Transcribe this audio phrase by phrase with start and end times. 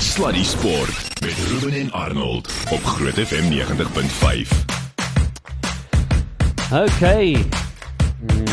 [0.00, 4.64] Sluddy Sport met Ruben en Arnold op Groot FM 90.5.
[6.72, 7.44] Okay.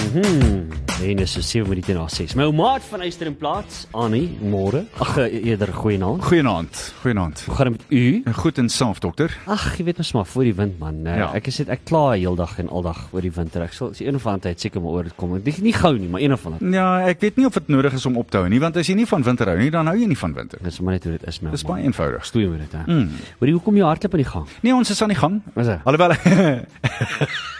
[0.03, 0.84] Mhm.
[1.03, 2.33] En dis so 7 minute na 6.
[2.39, 4.85] My ou maat van Eyster en Plaas, Annie, môre.
[5.03, 6.23] Ag eh, eerder goeienaand.
[6.23, 6.79] Goeienaand.
[7.01, 7.41] Goeienaand.
[7.45, 8.31] Hoe gaan dit met u?
[8.33, 9.33] Goed en saaf dokter.
[9.51, 11.01] Ag, jy weet mos maar voor die wind man.
[11.03, 11.27] Uh, Ja.
[11.35, 13.61] Ek is net ek kla heeldag en aldag oor die winter.
[13.67, 15.35] Ek sal die een of ander tyd seker maar oor dit kom.
[15.37, 16.63] Ek nie gou nie, maar een of ander.
[16.73, 18.87] Ja, ek weet nie of dit nodig is om op te hou nie, want as
[18.87, 20.59] jy nie van winter hou nie, dan hou jy nie van winter.
[20.63, 21.51] Dis maar net hoe dit is my.
[21.51, 21.71] ou Dis man.
[21.75, 22.25] baie eenvoudig.
[22.31, 22.83] Stoei met dit hè.
[22.87, 23.09] Mm.
[23.41, 24.47] Hoorie, hoekom jy hardloop aan die gang?
[24.63, 25.41] Nee, ons is aan die gang.
[25.55, 25.79] Is dit?
[25.83, 26.15] Alhoewel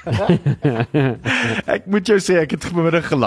[1.76, 3.24] Ek moet jou sê ek het vanmiddag gelag.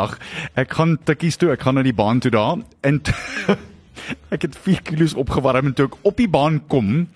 [0.54, 3.00] Ek gaan tikkies toe, ek gaan na die baan toe daar en
[4.34, 7.08] ek het 4 kg opgewarm en toe ek op die baan kom,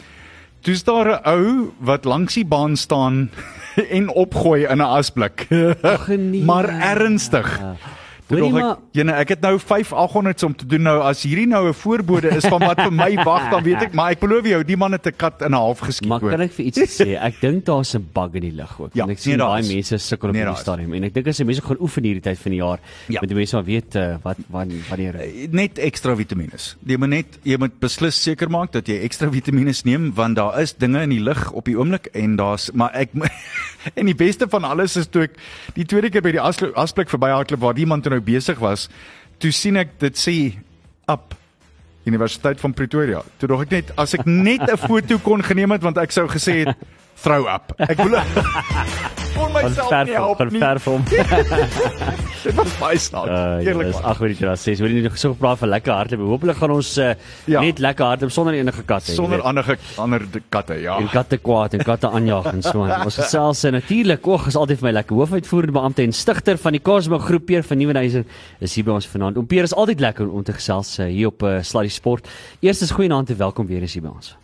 [0.63, 3.31] toe's daar 'n ou wat langs die baan staan
[3.97, 5.47] en opgooi in 'n asblik.
[5.83, 6.43] Ag, nee.
[6.51, 7.49] maar ernstig.
[7.49, 11.23] Toe Hoorie, dog ek, maar- jene, ek het nou 5800s om te doen nou as
[11.23, 14.21] hierdie nou 'n voorbode is van wat vir my wag dan weet ek maar ek
[14.21, 16.65] beloof jou die man het 'n kat in 'n half geskiet Maar kan ek vir
[16.67, 17.17] iets sê?
[17.21, 18.91] Ek dink daar's 'n bug in die lug ook.
[18.95, 19.69] Ja, ek nee, sien baie is.
[19.69, 20.61] mense sukkel op Nee, hierdie is.
[20.61, 22.79] stadium en ek dink as jy mense gaan oefen hierdie tyd van die jaar,
[23.09, 23.21] Ja.
[23.21, 25.15] moet die mense maar weet uh, wat wat wanneer
[25.51, 26.57] net ekstra vitamiene.
[26.87, 30.61] Jy moet net jy moet beslis seker maak dat jy ekstra vitamiene neem want daar
[30.61, 33.09] is dinge in die lug op die oomblik en daar's maar ek
[33.99, 35.39] en die beste van alles is toe ek
[35.77, 38.89] die tweede keer by die asblik, asblik verbyhardloop waar die man toe nou besig was,
[39.43, 40.37] toe sien ek dit sê
[41.11, 41.35] up
[42.05, 43.21] Universiteit van Pretoria.
[43.39, 46.27] Toe dog ek net as ek net 'n foto kon geneem het want ek sou
[46.27, 46.77] gesê het
[47.23, 47.73] throw up.
[47.79, 48.17] Ek wil
[49.33, 50.61] kon van myself nie help van nie.
[50.61, 51.05] ver van
[52.43, 53.31] Dit was baie snaaks.
[53.31, 53.87] Uh, Eerlik.
[53.93, 54.11] dis waar.
[54.13, 54.81] 8 minute na 6.
[54.83, 56.25] Hoorie nog so gepraat van lekker hardloop.
[56.33, 57.13] Hoopelik gaan ons uh,
[57.49, 57.61] Ja.
[57.63, 59.13] net lekker hardloop sonder enige katte.
[59.13, 59.47] jy Sonder weet.
[59.47, 60.97] ander ander katte, ja.
[60.99, 63.07] en katte kwaad en katte aanjaag en so aan.
[63.07, 65.17] Ons gesels en natuurlik, oog is altyd vir my lekker.
[65.23, 68.27] Hoofuitvoerende beampte en stigter van die Cosmo Groep Peer van Nieuwenhuizen
[68.61, 69.39] is hier by ons vanaand.
[69.39, 72.29] Om Peer is altyd lekker om te gesels uh, hier op uh, Sluddy Sport.
[72.61, 74.35] Eerstens goeienaand en welkom weer eens hier by ons.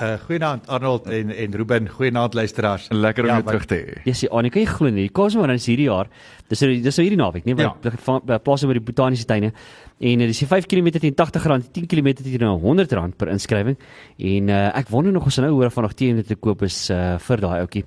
[0.00, 2.86] Uh goeienaand Arnold en en Ruben, goeienaand luisteraars.
[2.94, 4.00] Lekker om Ja, jou terug te hê.
[4.04, 5.06] Ja, sien, Annie, kan jy glo nie?
[5.08, 6.06] Die Cosmo Run is hierdie jaar.
[6.48, 7.74] Dis nou- dis nou hierdie naweek, nee, by Ja.
[7.82, 8.20] ja.
[8.24, 9.52] by plaas by die botaniese tuine.
[9.98, 13.74] En dis die 5 km teen R80, 10 km teen R100 per inskrywing.
[14.16, 16.76] En uh, ek wonder nog of ons nou hoor van nog teen te koop is
[16.94, 17.82] uh, vir daai ouetjie.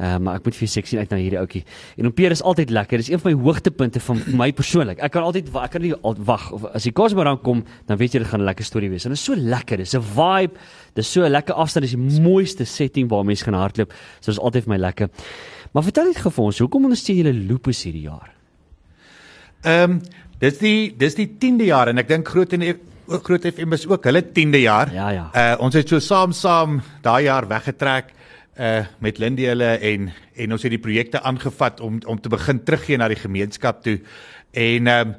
[0.00, 1.60] Uh, maar ek moet vir seksie uit na hierdie ouetjie.
[2.00, 3.02] En om Peer is altyd lekker.
[3.02, 5.02] Dis een van my hoogtepunte van my persoonlik.
[5.04, 5.92] Ek kan altyd ek kan nie
[6.30, 7.60] wag of as die Cosmo Run kom,
[7.90, 9.04] dan weet jy dit gaan 'n lekker storie wees.
[9.04, 9.76] En dit is so lekker.
[9.76, 10.56] Dis 'n vibe.
[10.94, 11.84] Dis so 'n lekker afstand.
[11.84, 13.92] Dis die mooiste setting waar mense gaan hardloop.
[14.20, 15.10] So is altyd vir my lekker.
[15.72, 18.32] Maar vertel net vir ons, hoekom ondersteun julle Lupus hierdie jaar?
[19.62, 20.00] Ehm um,
[20.40, 22.64] dis die dis die 10de jaar en ek dink Groot en
[23.10, 24.92] ook Groot FM is ook hulle 10de jaar.
[24.94, 25.26] Ja, ja.
[25.34, 28.14] Uh ons het so saam saam daai jaar weggetrek
[28.60, 32.62] uh met Lindy hulle en en ons het die projekte aangevat om om te begin
[32.64, 33.98] teruggee na die gemeenskap toe.
[34.52, 35.14] En ehm um,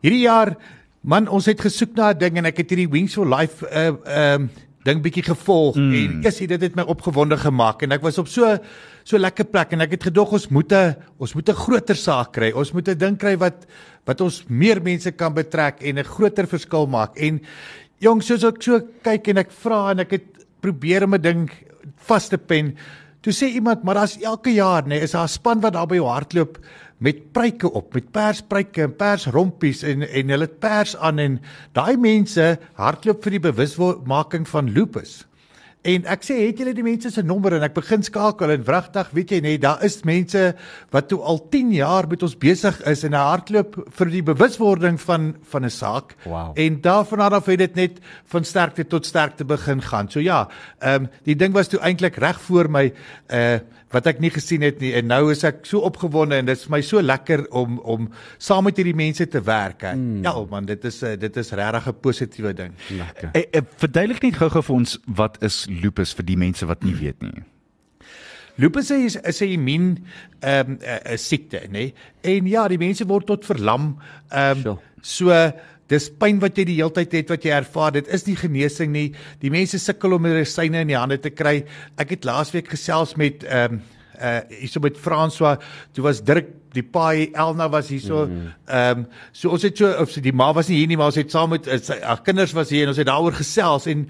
[0.00, 0.56] hierdie jaar
[1.00, 3.86] man ons het gesoek na 'n ding en ek het hierdie Wings for Life uh
[3.86, 4.50] ehm um,
[4.86, 5.94] ding bietjie gevolg mm.
[5.94, 8.58] en kissie dit het my opgewonde gemaak en ek was op so
[9.06, 12.32] so lekker plek en ek het gedog ons moet 'n ons moet 'n groter saak
[12.32, 12.50] kry.
[12.52, 13.66] Ons moet 'n ding kry wat
[14.04, 17.16] wat ons meer mense kan betrek en 'n groter verskil maak.
[17.16, 17.40] En
[18.00, 20.26] jong, soos ek so kyk en ek vra en ek het
[20.60, 21.50] probeer om 'n ding
[22.08, 22.76] vas te pen.
[23.22, 25.86] Toe sê iemand, maar daar's elke jaar nê, nee, is daar 'n span wat daar
[25.86, 26.58] by jou hardloop
[26.98, 31.40] met pruike op, met perspruike en persrompies en en hulle het pers aan en
[31.72, 35.26] daai mense hardloop vir die bewusmaking van lupus.
[35.86, 39.12] En ek sê het julle die mense se nommer en ek begin skakel en wragtig
[39.14, 40.42] weet jy nee daar is mense
[40.94, 45.34] wat toe al 10 jaar met ons besig is en hardloop vir die bewuswording van
[45.52, 46.52] van 'n saak Wow.
[46.58, 50.10] en daarvan af het dit net van sterkte tot sterkte begin gaan.
[50.10, 50.48] So ja,
[50.80, 52.92] ehm um, die ding was toe eintlik reg voor my
[53.30, 53.58] uh
[53.94, 56.68] wat ek nie gesien het nie en nou is ek so opgewonde en dit is
[56.72, 58.08] my so lekker om om
[58.42, 59.84] saam met hierdie mense te werk.
[59.86, 59.94] Hè.
[59.94, 60.24] Mm.
[60.26, 62.72] Ja man, dit is uh, dit is regtig 'n positiewe ding.
[62.90, 63.30] Lekker.
[63.32, 66.94] Eh, eh, verduidelik net gou-gou vir ons wat is lupus vir die mense wat nie
[66.94, 67.44] weet nie.
[68.56, 70.04] Lupus is is 'n immuun
[70.40, 70.78] ehm um,
[71.12, 71.70] 'n siekte, nê?
[71.70, 71.94] Nee?
[72.22, 73.98] En ja, die mense word tot verlam.
[74.30, 74.70] Ehm Sure.
[74.70, 75.30] um, so
[75.92, 77.94] dis pyn wat jy die heeltyd het wat jy ervaar.
[77.96, 79.08] Dit is nie genesing nie.
[79.42, 81.60] Die mense sukkel om medisyne in die hande te kry.
[82.00, 83.84] Ek het laasweek gesels met ehm um,
[84.16, 85.58] uh hierso met François,
[85.92, 88.24] toe was Dirk die paai Elna was hierso.
[88.24, 91.20] Ehm um, so ons het so of die ma was nie hier nie, maar ons
[91.20, 94.06] het saam met uh, sy ag kinders was hier en ons het daaroor gesels en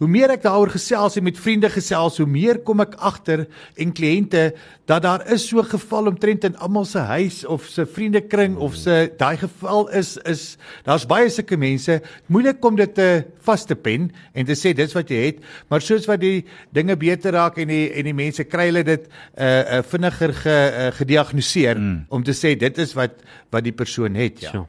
[0.00, 3.42] Hoe meer ek daaroor gesels en met vriende gesels, hoe meer kom ek agter
[3.76, 4.46] en kliënte
[4.88, 9.10] dat daar is so geval omtrent in almal se huis of se vriendekring of se
[9.20, 10.56] daai geval is is
[10.88, 11.98] daar's baie sulke mense.
[12.32, 13.10] Moeilik om dit te
[13.44, 16.96] vas te pen en te sê dis wat jy het, maar soos wat die dinge
[16.96, 20.90] beter raak en die en die mense kry hulle dit uh, uh, vinniger ge, uh,
[20.96, 22.04] gediagnoseer mm.
[22.08, 23.20] om te sê dit is wat
[23.52, 24.56] wat die persoon het, ja.
[24.56, 24.64] So.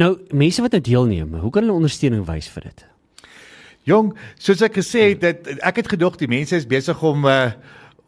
[0.00, 2.88] Nou, mense wat nou deelneem, hoe kan hulle ondersteuning wys vir dit?
[3.86, 7.52] Jong, soos ek gesê het, dit ek het gedog die mense is besig om uh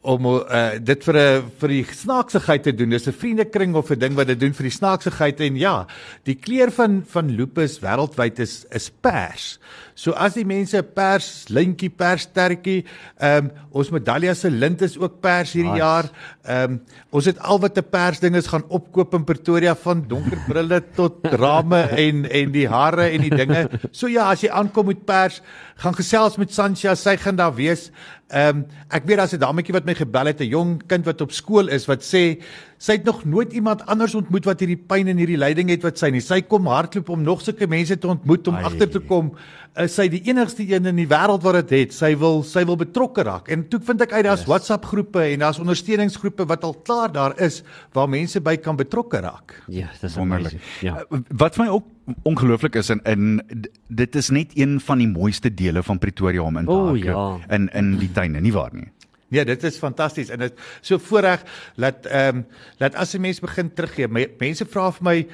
[0.01, 2.89] om uh, dit vir 'n vir die snaaksigheid te doen.
[2.89, 5.87] Dis 'n vriendekring of 'n ding wat dit doen vir die snaaksigheid en ja,
[6.25, 9.59] die kleur van van lupus wêreldwyd is is pers.
[9.95, 12.85] So as die mense pers lintjie pers stertjie,
[13.21, 15.83] ehm um, ons medalje se lint is ook pers hierdie nice.
[15.85, 16.11] jaar.
[16.45, 16.81] Ehm um,
[17.11, 20.83] ons het al wat 'n pers ding is gaan opkoop in Pretoria van donker brille
[20.95, 23.69] tot rame en en die hare en die dinge.
[23.93, 25.43] So ja, as jy aankom met pers,
[25.77, 27.91] gaan gesels met Sancha, sy gaan daar wees.
[28.31, 31.21] Ehm um, ek weet daar's 'n dametjie wat my gebel het, 'n jong kind wat
[31.21, 32.39] op skool is wat sê
[32.79, 35.99] sy het nog nooit iemand anders ontmoet wat hierdie pyn en hierdie lyding het wat
[35.99, 36.21] sy nie.
[36.21, 39.35] Sy kom hardloop om nog sulke mense te ontmoet om agter te kom
[39.79, 41.95] is sy die enigste een in die wêreld wat dit het.
[41.95, 43.51] Sy wil sy wil betrokke raak.
[43.53, 44.51] En toe vind ek uit daar's yes.
[44.51, 47.63] WhatsApp groepe en daar's ondersteuningsgroepe wat al klaar daar is
[47.95, 49.55] waar mense by kan betrokke raak.
[49.71, 50.59] Ja, dis wonderlik.
[50.85, 51.05] Ja.
[51.07, 53.43] Uh, wat vir my ook ongelooflik is en in
[53.87, 57.27] dit is net een van die mooiste dele van Pretoria om in te oh, ja.
[57.55, 58.89] in in die tuine, nie waar nie?
[59.31, 61.45] Ja, dit is fantasties en dit so voorreg
[61.79, 62.47] dat ehm um,
[62.79, 64.09] dat as 'n mens begin teruggee,
[64.39, 65.27] mense vra vir my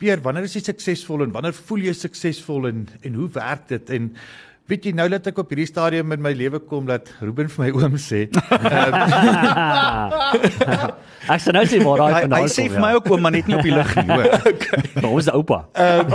[0.00, 3.90] Peer, wanneer is jy suksesvol en wanneer voel jy suksesvol en en hoe werk dit
[3.98, 4.06] en
[4.70, 7.66] weet jy nou dat ek op hierdie stadium in my lewe kom dat Ruben vir
[7.66, 8.20] my oom sê.
[8.30, 8.96] Ehm,
[11.34, 12.46] ek sê nou sê maar daai van daai.
[12.46, 14.24] Hy sê vir my ook oom maar net nie op die lig nie, hoor.
[15.04, 15.58] Nou is oupa.
[15.74, 16.06] Ehm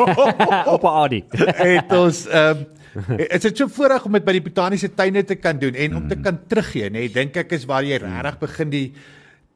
[0.72, 1.22] oupa Adi.
[1.62, 2.60] Het ons ehm
[2.96, 6.06] Dit is so voorreg om dit by die botaniese tuine te kan doen en om
[6.08, 7.10] te kan teruggee, nê.
[7.12, 8.86] Dink ek is waar jy regtig begin die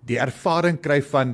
[0.05, 1.33] die ervaring kry van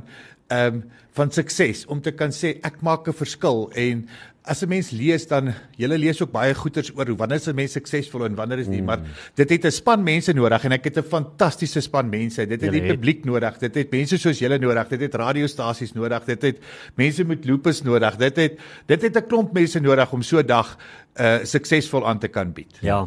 [0.54, 4.08] ehm um, van sukses om te kan sê ek maak 'n verskil en
[4.48, 7.56] as 'n mens lees dan jy lees ook baie goeters oor hoe wanneer is 'n
[7.56, 8.86] mens suksesvol en wanneer is nie mm.
[8.86, 9.02] maar
[9.36, 12.72] dit het 'n span mense nodig en ek het 'n fantastiese span mense dit het
[12.72, 16.58] die publiek nodig dit het mense soos julle nodig dit het radiostasies nodig dit het
[16.96, 20.46] mense met lupus nodig dit het dit het 'n klomp mense nodig om so 'n
[20.46, 20.78] dag
[21.16, 22.76] uh suksesvol aan te kan bied.
[22.84, 23.06] Ja.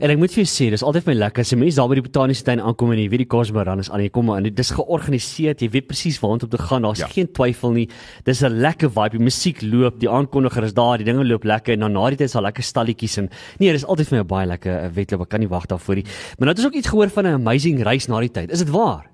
[0.00, 1.98] En ek moet vir jou sê, dis altyd my lekker as jy mense daar by
[1.98, 4.62] die botaniese tuin aankom en jy weet die Cosmoran is aan, jy kom aan, dit
[4.62, 6.86] is georganiseer, jy weet presies waartoe om te gaan.
[6.88, 7.10] Daar's ja.
[7.12, 7.84] geen twyfel nie.
[8.24, 9.18] Dis 'n lekker vibe.
[9.18, 12.16] Die musiek loop, die aankondiger is daar, die dinge loop lekker en dan na die
[12.16, 14.94] tyd is daar lekker stalletjies en nee, dis altyd vir my baie lekker 'n uh,
[14.94, 15.22] wedloop.
[15.22, 16.04] Ek kan nie wag daarvoor nie.
[16.38, 18.50] Maar nou het ons ook iets gehoor van 'n amazing reis na die tyd.
[18.50, 19.10] Is dit waar?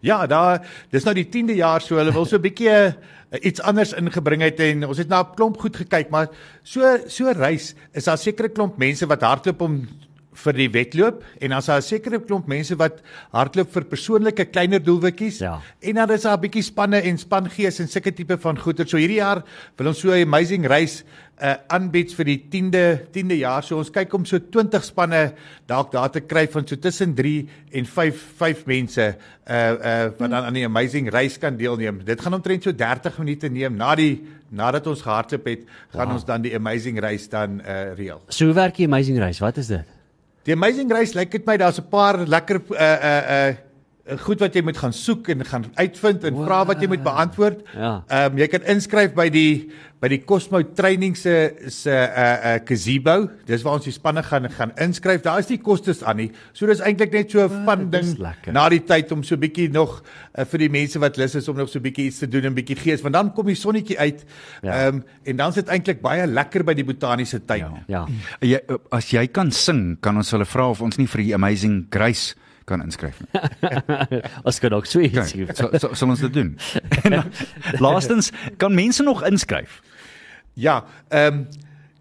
[0.00, 2.94] Ja, daar dis nou die 10de jaar so hulle wil so 'n bietjie
[3.40, 6.28] iets anders ingebring het en ons het na 'n klomp goed gekyk, maar
[6.62, 9.88] so so reis is daar sekere klomp mense wat hardloop om
[10.34, 13.02] vir die wedloop en dan is daar 'n sekere klomp mense wat
[13.32, 15.38] hardloop vir persoonlike kleiner doelwitjies.
[15.38, 15.60] Ja.
[15.80, 18.88] En dan is daar 'n bietjie spanne en spangees en sulke tipe van goeder.
[18.88, 19.42] So hierdie jaar
[19.76, 21.04] wil ons so 'n amazing reis
[21.42, 23.62] uh aanbied vir die 10de 10de jaar.
[23.62, 25.34] So ons kyk om so 20 spanne
[25.66, 30.30] dalk daar te kry van so tussen 3 en 5 5 mense uh uh wat
[30.30, 32.04] dan aan die amazing reis kan deelneem.
[32.04, 34.22] Dit gaan omtrent so 30 minute neem na die
[34.54, 36.14] nadat ons gehardloop het, gaan wow.
[36.14, 38.22] ons dan die amazing reis dan uh reël.
[38.28, 39.42] So hoe werk die amazing reis?
[39.42, 39.93] Wat is dit?
[40.44, 43.54] Die amazing reis lyk dit my daar's 'n paar lekker uh uh uh
[44.04, 47.64] goed wat jy moet gaan soek en gaan uitvind en vra wat jy moet beantwoord.
[47.72, 47.92] Ja.
[48.12, 49.70] Ehm um, jy kan inskryf by die
[50.02, 51.32] by die Cosmo Training se
[51.72, 53.30] se uh uh gazebo.
[53.48, 55.22] Dis waar ons die spanne gaan gaan inskryf.
[55.24, 56.28] Daar is nie kostes aan nie.
[56.52, 58.12] So dis eintlik net so 'n fun ding
[58.52, 60.02] na die tyd om so bietjie nog
[60.36, 62.54] uh, vir die mense wat lus is om nog so bietjie iets te doen en
[62.54, 64.24] bietjie gees want dan kom die sonnetjie uit.
[64.60, 64.86] Ehm ja.
[64.88, 67.80] um, en dan sit eintlik baie lekker by die botaniese tuin.
[67.88, 68.04] Ja.
[68.04, 68.06] ja.
[68.40, 68.60] Jy
[68.90, 72.34] as jy kan sing, kan ons hulle vra of ons nie vir die Amazing Grace
[72.64, 73.42] kan inskryf nie.
[74.46, 75.18] Ons kan ook sweet.
[75.18, 76.54] Okay, so so sal ons dit doen.
[77.84, 79.80] Laastens kan mense nog inskryf.
[80.54, 81.46] Ja, ehm um,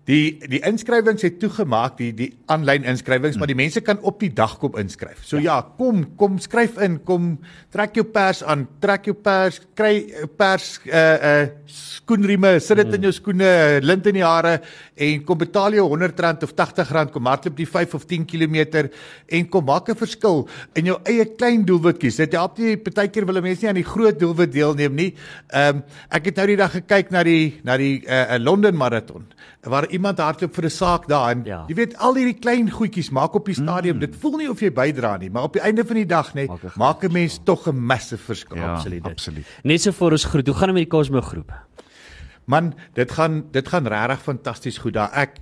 [0.03, 3.39] Die die inskrywings het toegemaak, die die aanlyn inskrywings, hmm.
[3.39, 5.21] maar die mense kan op die dag kom inskryf.
[5.23, 5.61] So ja.
[5.61, 7.37] ja, kom kom skryf in, kom
[7.71, 9.93] trek jou pers aan, trek jou pers, kry
[10.35, 12.97] pers uh uh skoenrieme, sit dit hmm.
[12.99, 13.51] in jou skoene,
[13.85, 14.57] lint in die hare
[14.99, 19.47] en kom betaal jou R100 of R80, kom hardloop die 5 of 10 km en
[19.49, 20.43] kom maak 'n verskil
[20.75, 22.19] in jou eie klein doelwitjies.
[22.19, 25.13] Dit help nie partykeer wil mense nie aan die groot doelwit deelneem nie.
[25.47, 29.31] Ehm um, ek het nou die dag gekyk na die na die uh, Londen marathon
[29.63, 31.63] waar iemand hardloop vir 'n saak daar en ja.
[31.67, 33.95] jy weet al hierdie klein goedjies maak op die stadium.
[33.95, 34.05] Mm.
[34.05, 36.49] Dit voel nie of jy bydra nie, maar op die einde van die dag net
[36.75, 38.57] maak 'n mens tog 'n massive verskil.
[38.57, 39.05] Ja, absoluut.
[39.05, 39.45] absoluut.
[39.63, 40.47] Net so vir ons groet.
[40.47, 41.51] Hoe gaan dit met die Cosmo groep?
[42.45, 45.11] Man, dit gaan dit gaan regtig fantasties goed daar.
[45.13, 45.39] Ek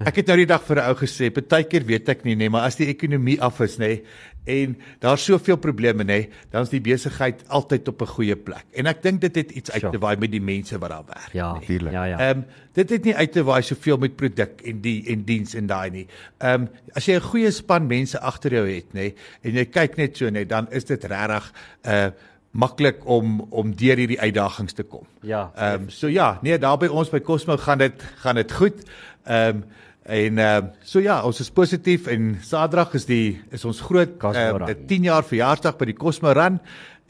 [0.00, 2.64] ek het nou die dag vir 'n ou gesê, partykeer weet ek nie nê, maar
[2.66, 4.00] as die ekonomie af is nê,
[4.46, 8.64] en daar's soveel probleme nê, dan is die besigheid altyd op 'n goeie plek.
[8.72, 11.32] En ek dink dit het iets uit te waai met die mense wat daar werk.
[11.32, 11.92] Ja, natuurlik.
[11.92, 12.18] Ja, ja.
[12.18, 15.54] Ehm um, dit het nie uit te waai soveel met produk en die en diens
[15.54, 16.06] en daai nie.
[16.38, 19.96] Ehm um, as jy 'n goeie span mense agter jou het nê en jy kyk
[19.96, 21.52] net so nê, dan is dit regtig
[21.84, 22.10] 'n uh,
[22.50, 25.06] maklik om om deur hierdie uitdagings te kom.
[25.22, 25.50] Ja.
[25.56, 28.82] Ehm um, so ja, nee, daar by ons by Cosmo gaan dit gaan dit goed.
[29.24, 29.64] Ehm um,
[30.02, 34.16] En ehm uh, so ja, ons is positief en Saterdag is die is ons groot
[34.24, 34.86] uh, Run.
[34.86, 36.60] 10 jaar verjaarsdag by die Cosmo Run.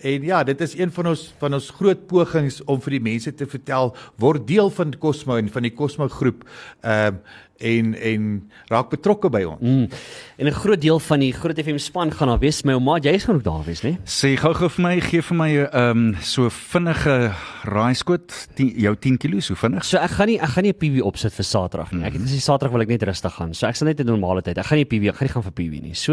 [0.00, 3.32] En ja, dit is een van ons van ons groot pogings om vir die mense
[3.36, 6.42] te vertel word deel van Cosmo en van die Cosmo groep.
[6.82, 7.22] Ehm
[7.60, 9.60] en en raak betrokke by ons.
[9.60, 9.88] Mm.
[10.38, 12.62] En 'n groot deel van die Groot FM span gaan daar wees.
[12.64, 13.98] My ouma, jy is gaan ook daar wees, né?
[14.04, 17.32] Sê gou-gou vir my, gee vir my 'n um, so vinnige
[17.64, 19.84] raaiskoot, 10 jou 10 kg, so vinnig.
[19.84, 22.04] So ek gaan nie ek gaan nie 'n PV opsit vir Saterdag nie.
[22.04, 22.22] Ek Mhm.
[22.22, 23.54] dis die Saterdag wil ek net rustig gaan.
[23.54, 24.58] So ek sal net 'n normale tyd.
[24.58, 25.94] Ek gaan nie PV, ek gaan nie gaan vir PV nie.
[25.94, 26.12] So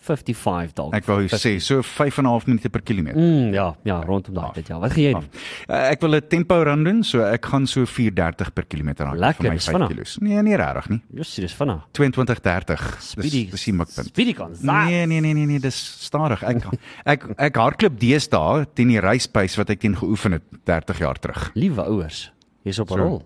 [0.00, 0.94] 55 dalk.
[0.94, 3.18] Ek wou sê so 5 en 'n half minute per kilometer.
[3.20, 4.78] Mm, ja, ja, rondom daai tyd ja.
[4.78, 5.28] Wat gaan jy doen?
[5.68, 9.36] Uh, ek wil 'n tempo run doen, so ek gaan so 4:30 per kilometer raak
[9.36, 9.88] vir my dis 5 vinnig.
[10.16, 10.20] kg.
[10.20, 11.02] Nee, nie regtig nie.
[11.14, 11.82] Just dis vinnig.
[11.92, 12.96] 22:30.
[13.00, 13.42] Speedy.
[13.44, 14.06] Dis dis die mikpunt.
[14.08, 14.54] Speedy kan.
[14.60, 15.76] Nee, nee, nee, nee, nee, dis
[16.06, 16.42] stadig.
[16.42, 16.64] Ek
[17.04, 21.50] ek ek hardloop deesdae teen die reispace wat ek teen geoefen het 30 jaar terug.
[21.54, 22.30] Liewe ouers,
[22.64, 23.02] jy's op 'n So.
[23.02, 23.22] rol.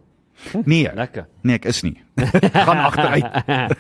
[0.65, 0.89] Nee.
[0.95, 1.27] Lekker.
[1.43, 1.97] Nee, ek is nie.
[2.53, 3.25] gaan agteruit.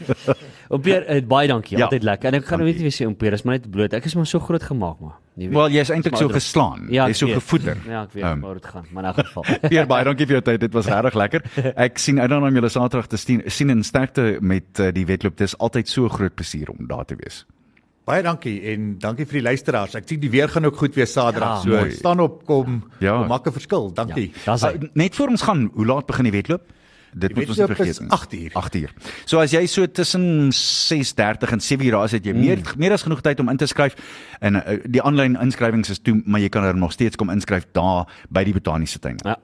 [0.76, 1.76] Opeer, uh, baie dankie.
[1.79, 1.85] Ja.
[1.88, 2.29] Altyd lekker.
[2.31, 3.93] En ek gaan nou net weer sê Opeer, is maar net bloot.
[3.97, 5.17] Ek is maar so groot gemaak maar.
[5.40, 5.57] Jy weet.
[5.57, 6.87] Wel, jy's eintlik so dit- geslaan.
[6.93, 7.38] Ja, Jy's so weet.
[7.40, 7.76] gevoeder.
[7.88, 9.45] Ja, ek weet Ehm, waar dit gaan, maar in elk geval.
[9.69, 10.61] Pierre, baie dankie vir jou tyd.
[10.61, 11.43] Dit was regtig lekker.
[11.87, 15.07] Ek sien uit daarna om julle Saterdag te sien, sien en sterkte met uh, die
[15.09, 15.37] wedloop.
[15.40, 17.45] Dit is altyd so groot plesier om daar te wees.
[18.11, 19.95] Baie dankie en dankie vir die luisteraars.
[20.00, 21.61] Ek sien die weer gaan ook goed wees Saterdag.
[21.61, 21.90] Ja, so mooi.
[21.95, 23.19] staan op kom Ja.
[23.21, 23.93] kom maak 'n verskil.
[23.95, 24.33] Dankie.
[24.45, 24.57] Ja.
[24.57, 26.62] Uh, net voor ons gaan, hoe laat begin die wedloop?
[27.12, 28.09] Dit moet ons nie vergeet nie.
[28.11, 28.50] 8 uur.
[28.55, 28.93] 8 uur.
[29.25, 32.93] So as jy so tussen 6:30 en 7 uur daar is, het jy meer meer
[32.93, 33.97] as genoeg tyd om in te skryf.
[34.40, 37.67] En uh, die aanlyn inskrywings is toe, maar jy kan er nog steeds kom inskryf
[37.73, 39.19] daar by die botaniese tuin.
[39.25, 39.37] Ja.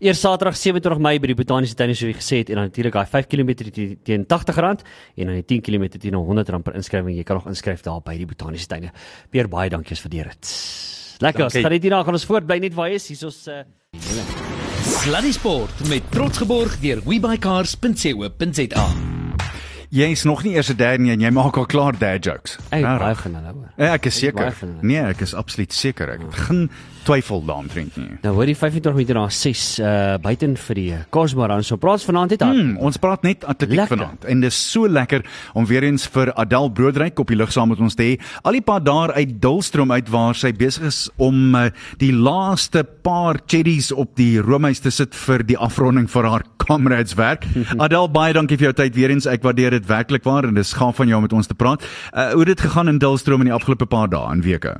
[0.00, 2.92] Eers Saterdag 27 Mei by die Botaniese Tuin soos jy gesê het en dan natuurlik
[2.92, 4.84] daai 5 km teen- teen R80
[5.16, 7.16] en dan die 10 km teen R100 per inskrywing.
[7.16, 8.92] Jy kan nog inskryf daar by die Botaniese Tuine.
[9.30, 10.54] Weer baie dankie vir dit.
[11.22, 11.50] Lekker.
[11.50, 13.08] Gaan net hierna gaan ons voort bly net waar jy is.
[13.12, 14.41] Hier is ons uh,
[15.02, 18.84] Sluddy Sport met trots geborg deur webycars.co.za.
[19.90, 22.56] Jy is nog nie eers 'n dad nie en jy maak al klaar dad jokes.
[22.70, 23.52] Ek baie van hulle.
[23.52, 23.72] hoor.
[23.76, 24.54] Ja, ek is seker.
[24.80, 26.08] Nee, ek is absoluut seker.
[26.08, 26.70] Ek geen
[27.06, 28.18] twyfel daaroor nie.
[28.22, 31.64] Nou hoor jy 25 minute na 6 uh buiten vir die Cosmo Run.
[31.66, 32.54] So praat vanaand net daar.
[32.54, 33.98] Hmm, ons praat net atletiek Lekker.
[33.98, 35.24] vanaand en dis so lekker
[35.58, 38.18] om weer eens vir Adel Broodryk op die lug saam met ons te hê.
[38.42, 41.68] Al die pad daar uit Dulstroom uit waar sy besig is om uh,
[41.98, 47.16] die laaste paar cherries op die roomys te sit vir die afronding vir haar comrades
[47.18, 47.46] werk.
[47.84, 49.26] Adel, baie dankie vir jou tyd weer eens.
[49.26, 51.82] Ek waardeer dit werklik waar en dis gaaf van jou om met ons te praat.
[52.12, 54.78] Uh, hoe het dit gegaan in Dulstroom in die afgelope paar dae en weke?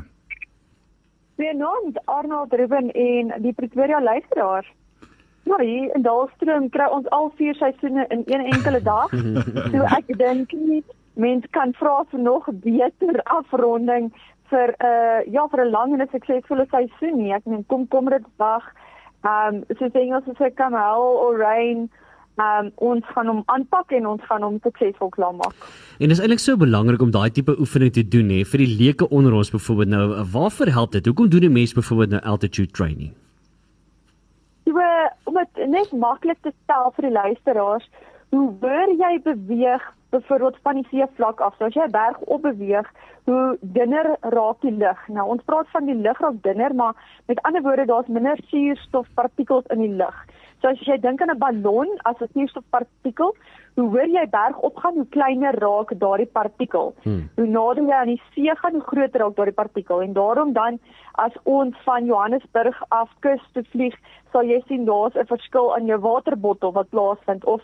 [1.42, 4.72] Goeienaand Arnold Ruben en die Pretoria luisteraars.
[5.42, 9.10] Ja, hier in Dalstroom kry ons al vier seisoene in een enkele dag.
[9.72, 10.84] so ek dink nie
[11.18, 14.12] mens kan vra vir nog beter afronding
[14.52, 17.34] vir 'n uh, ja, vir 'n lang en 'n suksesvolle seisoen nie.
[17.34, 18.62] Ek meen kom kom dit dag.
[19.26, 21.90] Ehm um, so sê Engels sê come hell or rain.
[22.36, 25.54] Um, ons gaan hom aanpak en ons gaan hom suksesvol klaarmaak.
[25.98, 28.76] En dit is eintlik so belangrik om daai tipe oefening te doen hè vir die
[28.80, 30.06] leuke onder ons byvoorbeeld nou.
[30.32, 31.06] Waarvoor help dit?
[31.06, 33.12] Hoekom doen 'n mens byvoorbeeld nou altitude training?
[34.64, 34.80] So
[35.24, 37.90] om dit net maklik te stel vir die luisteraars,
[38.30, 42.42] hoe hoër jy beweeg, byvoorbeeld van die seevlak af, so as jy 'n berg op
[42.42, 42.88] beweeg,
[43.24, 45.08] hoe dunner raak die lug.
[45.08, 46.94] Nou ons praat van die lug raak dunner, maar
[47.26, 50.16] met ander woorde daar's minder suurstofpartikels in die lug.
[50.62, 53.34] So as jy dink aan 'n ballon as 'n suurstofpartikel,
[53.76, 56.94] hoe hoër jy berg op gaan, hoe kleiner raak daardie partikel.
[57.02, 57.28] Hmm.
[57.36, 60.02] Hoe nader jy aan die see gaan, hoe groter raak daardie partikel.
[60.02, 60.78] En daarom dan
[61.14, 63.96] as ons van Johannesburg af kus toe vlieg,
[64.32, 67.62] sal jy sien daar's 'n verskil aan jou waterbottel wat plaasvind of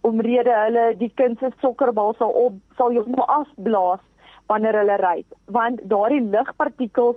[0.00, 4.02] omrede hulle die kind se sokkerbal sal op sal jy hom afblaas
[4.46, 5.24] wanneer hulle ry
[5.58, 7.16] want daardie lugpartikels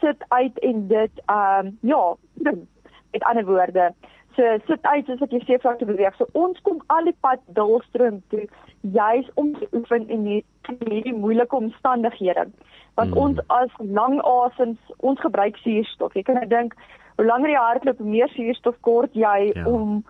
[0.00, 2.02] sit uit en dit ehm um, ja
[3.12, 3.92] met ander woorde
[4.36, 7.42] so sit uit soos wat jy seevlak te beweeg so ons kom al die pad
[7.58, 8.46] dulstroom toe
[8.80, 12.46] juis om te oefen in hierdie, moeilike omstandighede
[12.94, 13.18] want mm.
[13.24, 16.78] ons as lang asems ons gebruik suurstof jy kan nou dink
[17.16, 19.66] hoe langer jy hardloop hoe meer suurstof kort jy Ja.
[19.68, 20.02] om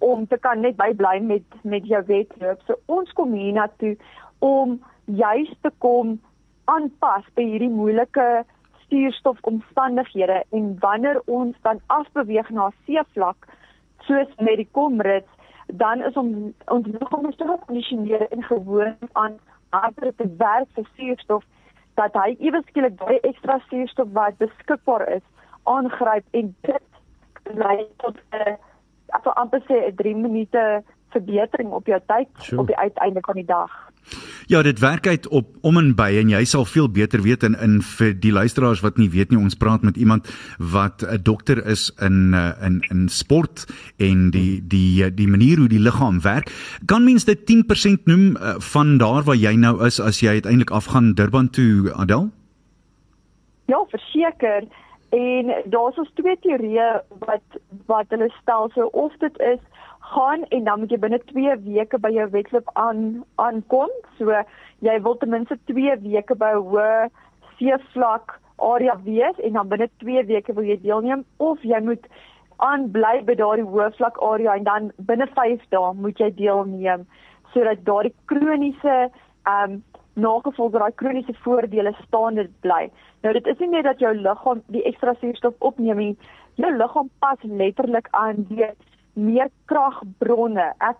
[0.00, 2.60] om te kan net bybly met met jou wedloop.
[2.66, 3.96] So ons kom hiernatoe
[4.38, 6.18] om juis te kom
[6.64, 8.44] aanpas by hierdie moeilike
[8.88, 13.48] suurstofomstandighede en wanneer ons dan afbeweeg na seevlak
[14.06, 15.28] soos met die komrits
[15.66, 21.44] dan is om ons liggaam te gekondisioneer en gewoond aan harder te werk vir suurstof
[21.94, 25.24] dat hy ewe skielik daai ekstra suurstof wat beskikbaar is
[25.62, 28.56] aangryp en dit lei tot 'n
[29.16, 32.60] ek wil amper sê 'n 3 minute verbetering op jou tyd Sjoe.
[32.60, 33.85] op die uiteinde van die dag.
[34.46, 37.56] Ja, dit werk uit op om en by en jy sal veel beter weet in
[37.58, 41.66] in vir die luisteraars wat nie weet nie, ons praat met iemand wat 'n dokter
[41.66, 43.66] is in uh, in in sport
[43.98, 46.50] en die die die manier hoe die liggaam werk.
[46.86, 50.70] Kan mens dit 10% noem uh, van daar waar jy nou is as jy uiteindelik
[50.70, 52.30] afgaan Durban toe Adel?
[53.66, 54.62] Ja, verseker.
[55.10, 59.58] En daar's ons twee teorieë wat wat hulle stel so of dit is
[60.12, 63.02] gaan en dan moet jy binne 2 weke by jou wedloop aan
[63.42, 63.92] aankom.
[64.18, 64.42] So
[64.86, 67.08] jy wil ten minste 2 weke by hoë
[67.58, 72.06] seevlak area wees en dan binne 2 weke wil jy deelneem of jy moet
[72.64, 77.04] aanbly by daardie hoë vlak area en dan binne 5 dae moet jy deelneem
[77.52, 79.82] sodat daardie kroniese ehm um,
[80.16, 82.86] nagevolge daai kroniese voordele staande bly.
[83.22, 86.14] Nou dit is nie net dat jou liggaam die ekstra suurstof opneem nie,
[86.62, 88.70] jou liggaam pas letterlik aan die
[89.16, 90.72] meer kragbronne.
[90.78, 90.98] Ek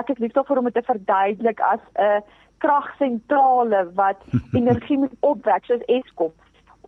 [0.00, 2.22] ek het lief daarvoor om dit te verduidelik as 'n
[2.58, 4.22] kragsentrale wat
[4.60, 6.32] energie moet opwek soos Eskom.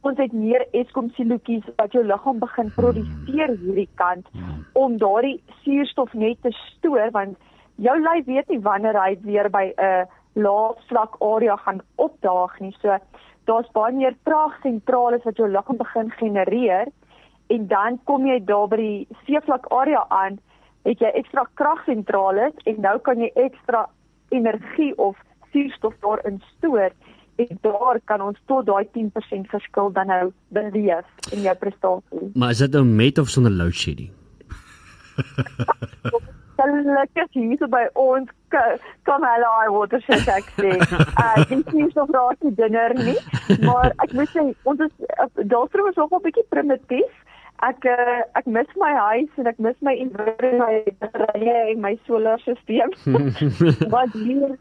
[0.00, 4.26] Ons het meer Eskom silootjies wat jou liggaam begin produseer hierdie kant
[4.72, 7.36] om daardie suurstof net te stoor want
[7.76, 12.74] jou lyf weet nie wanneer hy weer by 'n lae vlak area gaan opdaag nie.
[12.80, 12.96] So
[13.44, 16.86] daar's baie meer kragsentrale wat jou liggaam begin genereer
[17.46, 20.38] en dan kom jy daar by die seevlak area aan
[20.88, 23.86] het jy ekstra kragsentrale en nou kan jy ekstra
[24.30, 25.16] energie of
[25.52, 26.90] suurstof daarin stoor
[27.36, 32.30] en daar kan ons tot daai 10% verskil dan nou beleef in jou prestasie.
[32.34, 34.10] Maar is dit nou met of sonder load shedding?
[36.60, 38.28] Gelukkig hier by ons
[39.08, 40.74] kom hulle al watershed ek sê.
[40.76, 43.16] Uh dit is so raak die dinner nie,
[43.64, 44.92] maar ek moet sê ons is
[45.48, 47.19] daarom is nog 'n bietjie primitief
[47.66, 51.94] ek uh, ek mis my huis en ek mis my inverter my batterye en my
[52.08, 52.94] solarstelsel.
[53.94, 54.56] Wat hier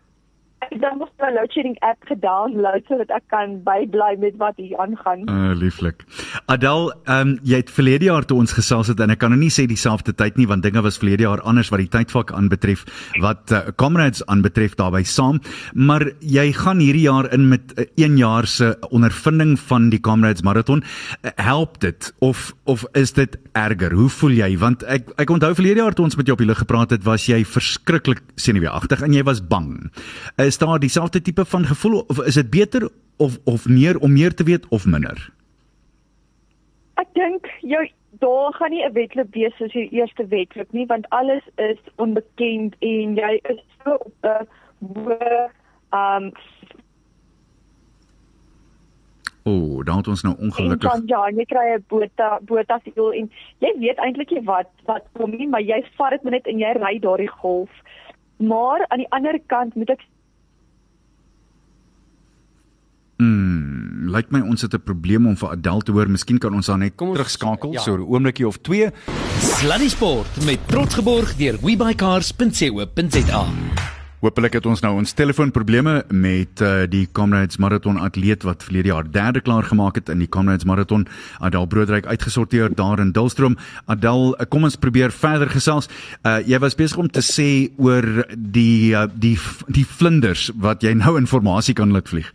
[0.60, 4.78] ek dan moet 'n load shedding app gedownload sodat ek kan bybly met wat hier
[4.78, 5.22] aangaan.
[5.30, 6.04] Uh lieflik.
[6.46, 9.40] Adel, ehm um, jy het verlede jaar toe ons gesels het en ek kan nou
[9.40, 12.86] nie sê dieselfde tyd nie want dinge was verlede jaar anders wat die tydvak aanbetref
[13.22, 15.40] wat uh, comrades aanbetref daarbey saam,
[15.74, 20.00] maar jy gaan hierdie jaar in met 'n uh, 1 jaar se ondervinding van die
[20.00, 20.84] comrades marathon.
[21.22, 23.94] Uh, help dit of of is dit erger?
[23.94, 24.58] Hoe voel jy?
[24.58, 27.04] Want ek ek onthou verlede jaar toe ons met jou op die lug gepraat het,
[27.04, 29.92] was jy verskriklik senuweeagtig en jy was bang.
[30.38, 34.34] Is daar dieselfde tipe van gevoel of is dit beter of of meer om meer
[34.34, 35.32] te weet of minder?
[36.94, 41.10] Ek dink jou daar gaan nie 'n wedloop wees soos jou eerste wedloop nie want
[41.10, 44.48] alles is onbekend en jy is so op 'n
[44.94, 45.50] hoë
[45.92, 46.32] um
[49.44, 50.94] O, oh, dan het ons nou ongelukkig.
[50.94, 54.70] En dan ja, jy kry 'n bota bota siel en jy weet eintlik nie wat
[54.86, 57.70] wat kom nie, maar jy vat dit net en jy ry daardie golf.
[58.38, 60.04] Maar aan die ander kant moet ek
[63.20, 66.08] Mm, lyk my ons het 'n probleem om vir Adel te hoor.
[66.08, 67.82] Miskien kan ons haar net ons, terugskakel ja.
[67.82, 68.92] so 'n oombliekie of twee.
[69.42, 73.46] Sluddy Sport met trots geborg deur webycars.co.za.
[74.20, 79.12] Hoopelik het ons nou ons telefoonprobleme met uh, die Comrades Marathon atleet wat verlede jaar
[79.12, 81.08] derde klaar gemaak het in die Comrades Marathon.
[81.40, 83.58] Adel Broodryk uitgesorteer daar in Dulstroom.
[83.86, 85.90] Adel, uh, kom ons probeer verder gesels.
[86.24, 90.94] Uh, jy was besig om te sê oor die uh, die die vlinders wat jy
[90.94, 92.32] nou inligting kan laat vlieg.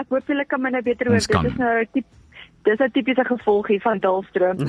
[0.00, 1.20] Ja, ek hoop julle kan my nou beter hoor.
[1.20, 2.06] Dit is nou 'n tip
[2.64, 4.58] dis 'n tipiese gevolgie van Dulstroom.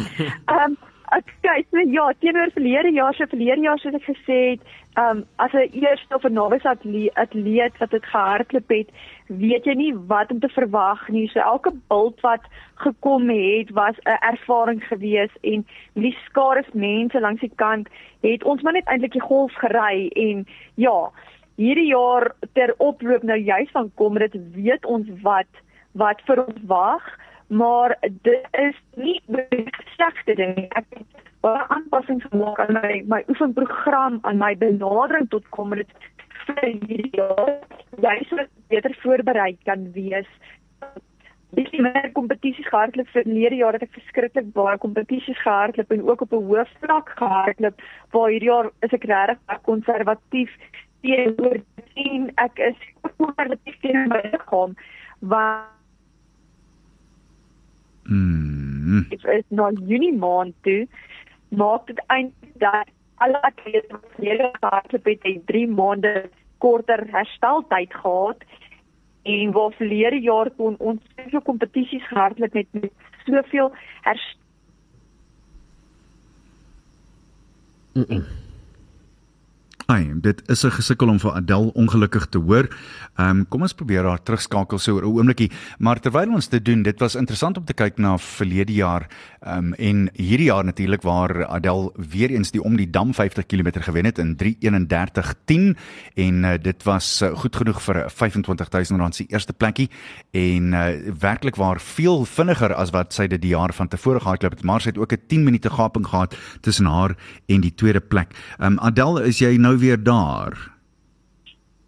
[0.51, 0.77] Ehm um,
[1.11, 4.61] ek kyk so ja, teenoor verlede jaar se verlede jaar soos ek gesê het,
[4.99, 8.89] ehm um, as 'n eerste of 'n novice atleet, atleet wat dit gehardloop het,
[9.27, 11.27] weet jy nie wat om te verwag nie.
[11.27, 12.43] So elke bult wat
[12.75, 17.87] gekom het, was 'n ervaring gewees en die skare mense langs die kant
[18.21, 21.11] het ons maar net eintlik die golf gery en ja,
[21.55, 26.61] hierdie jaar ter oploop nou juis van kom dit weet ons wat wat vir ons
[26.67, 27.09] wag
[27.47, 34.19] maar dit is nie beslegte ding ek het baie aanpassings gemaak aan my my oefenprogram
[34.21, 35.89] aan my benadering tot kom dit
[36.47, 37.53] vir hierdie jaar.
[38.05, 40.29] Jy sou beter voorberei kan wees.
[41.57, 46.05] Dis nie meer kompetisies gehardloop vir lede jaar het ek verskriklik baie kompetisies gehardloop en
[46.07, 47.81] ook op 'n hoë vlak gehardloop
[48.15, 50.53] waar hierdie jaar is ek regtig konservatief
[51.01, 51.59] teenoor
[51.93, 52.79] sien ek is
[53.17, 54.75] positief teenoor my liggaam
[55.19, 55.69] waar
[58.11, 59.05] Mm.
[59.09, 60.87] Dit is nou Junie maand toe
[61.49, 62.89] maak dit eintlik dat
[63.23, 68.43] alle atlete wat hele hardloop het, het 3 maande korter hersteltyd gehad
[69.21, 72.91] en waar verlede jaar kon ons soveel kompetisies gehardloop met, met
[73.25, 74.39] soveel herstel
[77.93, 78.40] mm -mm.
[79.91, 82.69] Ai, dit is 'n gesukkel om vir Adel ongelukkig te hoor.
[83.17, 85.51] Ehm um, kom ons probeer haar terugskakel so oor 'n oombliekie.
[85.79, 89.07] Maar terwyl ons dit doen, dit was interessant om te kyk na verlede jaar
[89.41, 93.45] ehm um, en hierdie jaar natuurlik waar Adel weer eens die om die dam 50
[93.45, 95.77] km gewen het in 3:31:10
[96.15, 99.89] en uh, dit was uh, goed genoeg vir 25000 rand se eerste plekkie
[100.31, 100.87] en uh,
[101.19, 104.81] werklik waar veel vinniger as wat sy dit die jaar van tevore gehardloop het, maar
[104.81, 107.15] sy het ook 'n 10 minute gaping gehad tussen haar
[107.47, 108.35] en die tweede plek.
[108.59, 110.55] Ehm um, Adel, is jy nou weer daar?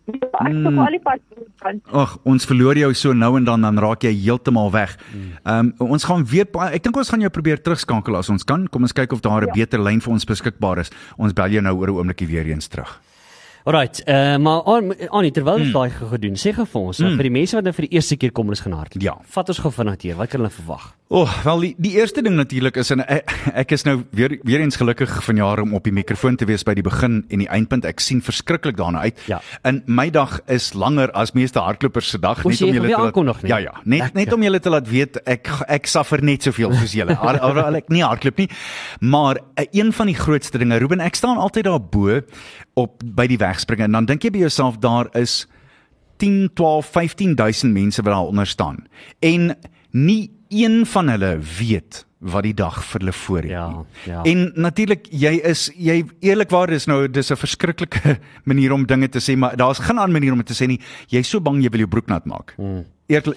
[0.04, 0.80] Ja, ek mm.
[0.84, 1.22] al die pad
[1.64, 1.78] gaan.
[1.96, 4.98] Ag, ons verloor jou so nou en dan dan raak jy heeltemal weg.
[5.14, 8.68] Ehm um, ons gaan weer ek dink ons gaan jou probeer terugskakel as ons kan.
[8.68, 9.64] Kom ons kyk of daar 'n ja.
[9.64, 10.92] beter lyn vir ons beskikbaar is.
[11.18, 13.00] Ons bel jou nou oor 'n oombliekie weer eens terug.
[13.64, 14.62] Alright, uh, maar
[15.10, 15.72] Annie, terwyl ons mm.
[15.72, 17.14] daai gedoen, sê gou vir ons, mm.
[17.16, 19.04] vir die mense wat nou vir die eerste keer kom hulle gaan hardloop.
[19.06, 19.14] Ja.
[19.24, 20.90] Vat ons gou vinnig hier, wat kan hulle verwag?
[21.14, 23.30] O, oh, wel die, die eerste ding natuurlik is en ek,
[23.62, 26.74] ek is nou weer weer eens gelukkig vanjaar om op die mikrofoon te wees by
[26.74, 27.86] die begin en die eindpunt.
[27.86, 29.22] Ek sien verskriklik daarna uit.
[29.30, 29.38] Ja.
[29.62, 33.46] En my dag is langer as meeste hardlopers se dag, net om julle te laat
[33.46, 34.18] Ja, ja, net Lekker.
[34.24, 37.14] net om julle te laat weet ek ek suffer net soveel soos julle.
[37.22, 38.50] Alhoewel ek nie hardloop nie.
[39.06, 42.24] Maar eh, een van die grootste dinge, Ruben, ek staan altyd daar bo
[42.74, 45.44] op by die wegspringe en dan dink jy by jouself daar is
[46.18, 48.88] 10, 12, 15000 mense wat daar onder staan.
[49.22, 49.52] En
[49.94, 53.52] nie een van hulle weet wat die dag vir hulle voor het.
[53.52, 53.66] Ja,
[54.08, 54.22] ja.
[54.24, 59.20] En natuurlik jy is jy eerlikwaar is nou dis 'n verskriklike manier om dinge te
[59.20, 60.80] sê, maar daar's geen ander manier om dit te sê nie.
[61.08, 62.54] Jy's so bang jy wil jou broek nat maak.
[62.56, 62.86] Hmm.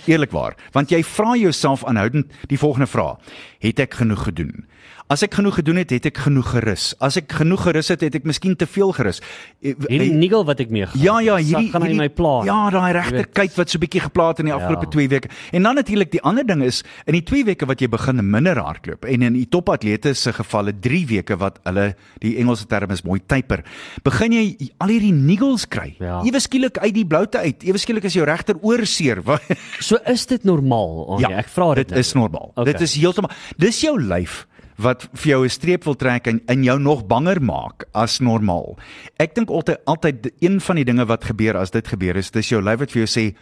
[0.07, 3.19] Eerlikwaar, want jy vra jouself aanhoudend die volgende vraag:
[3.59, 4.67] Het ek genoeg gedoen?
[5.07, 6.89] As ek genoeg gedoen het, het ek genoeg gerus.
[6.99, 9.21] As ek genoeg gerus het, het ek miskien te veel gerus.
[9.63, 10.99] Eh, hierdie nigel wat ek mee gaan.
[10.99, 12.43] Ja, ja, hierdie gaan in my plan.
[12.49, 15.13] Ja, daai regterkyk wat so bietjie geplaat in die afgelope 2 ja.
[15.15, 15.31] weke.
[15.55, 18.59] En dan natuurlik die ander ding is in die 2 weke wat jy begin minder
[18.59, 21.87] hardloop en in die topatlete se gevalle 3 weke wat hulle
[22.25, 23.63] die Engelse term is mooi taper.
[24.03, 25.93] Begin jy al hierdie nigels kry.
[26.03, 26.19] Ja.
[26.27, 27.63] Ewe skielik uit die bloute uit.
[27.63, 29.23] Ewe skielik is jou regter oor seer.
[29.79, 31.07] so is dit normaal?
[31.15, 31.87] Okay, ja, ek vra dit.
[31.87, 32.03] Dit nou.
[32.03, 32.51] is normaal.
[32.57, 32.73] Okay.
[32.73, 34.43] Dit is heeltemal Dis jou lyf
[34.79, 38.79] wat vir jou 'n streep wil trek en in jou nog banger maak as normaal.
[39.19, 42.49] Ek dink altyd altyd een van die dinge wat gebeur as dit gebeur is dis
[42.49, 43.35] jou lyf wat vir jou sê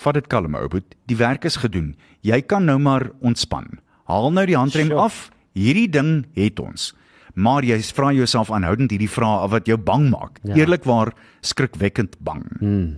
[0.00, 1.92] vat dit kalm ou boet die werk is gedoen
[2.26, 3.68] jy kan nou maar ontspan
[4.10, 5.04] haal nou die handrem sure.
[5.06, 6.90] af hierdie ding het ons
[7.34, 10.56] maar jy vra jouself aanhoudend hierdie vrae wat jou bang maak ja.
[10.62, 11.12] eerlikwaar
[11.46, 12.96] skrikwekkend bang hmm.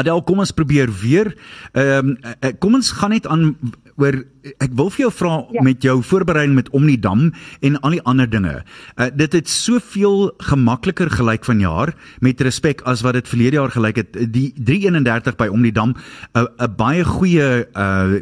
[0.00, 1.34] Adel kom ons probeer weer
[1.72, 3.54] ehm um, kom ons gaan net aan
[3.98, 4.22] oor
[4.62, 5.62] ek wil vir jou vra ja.
[5.66, 7.28] met jou voorbereiding met om die dam
[7.66, 8.54] en al die ander dinge.
[8.96, 11.92] Uh, dit het soveel gemakliker gelyk van jaar
[12.24, 14.18] met respek as wat dit verlede jaar gelyk het.
[14.32, 15.98] Die 331 by om die dam 'n
[16.38, 18.20] uh, 'n baie goeie uh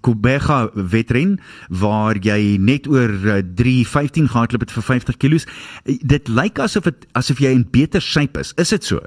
[0.00, 5.32] Kubega wetren waar jy net oor uh, 315 gehardloop het vir 50 kg.
[5.84, 8.52] Uh, dit lyk asof dit asof jy in beter shape is.
[8.56, 9.00] Is dit so?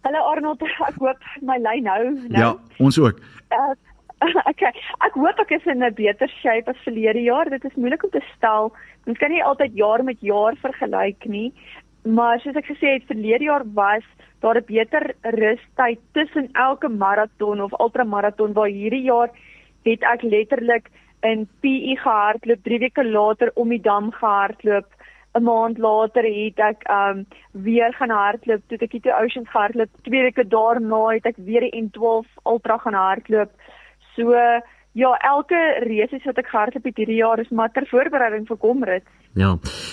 [0.00, 2.02] Hallo Arnold, ek hoop my lyn nou.
[2.32, 2.40] nou.
[2.40, 3.18] Ja, ons ook.
[3.52, 3.74] Uh,
[4.50, 4.70] okay.
[5.04, 7.50] Ek hoop ek is in 'n beter shape as verlede jaar.
[7.52, 8.72] Dit is moeilik om te stel.
[9.04, 11.52] Mens kan nie altyd jaar met jaar vergelyk nie.
[12.08, 14.06] Maar soos ek gesê het, verlede jaar was
[14.40, 19.28] daar 'n beter rustyd tussen elke maraton of ultramaraton waar hierdie jaar
[19.84, 20.88] het ek letterlik
[21.22, 24.88] in PE gehardloop, 3 weke later om die dam gehardloop.
[25.34, 29.90] 'n maand later het ek um weer gaan hardloop, toe ek die Two Oceans gehardloop.
[30.02, 33.50] 2 weke daarna het ek weer die N12 ultra gaan hardloop.
[34.16, 34.34] So
[34.92, 39.04] ja, elke reis wat ek gehardloop het hierdie jaar is maar ter voorbereiding vir Komrit.
[39.38, 39.52] Ja.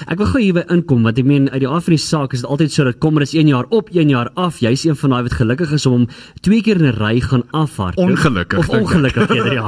[0.10, 2.50] Ek wil gou hier by inkom want ek meen uit die Afri saak is dit
[2.50, 4.58] altyd so dat Komrit 1 jaar op, 1 jaar af.
[4.64, 6.08] Jy's een van daai wat gelukkig is om
[6.42, 8.10] twee keer in 'n ry gaan afhardloop.
[8.10, 8.60] Ongelukkig.
[8.60, 9.68] Of ongelukkig eerder ja.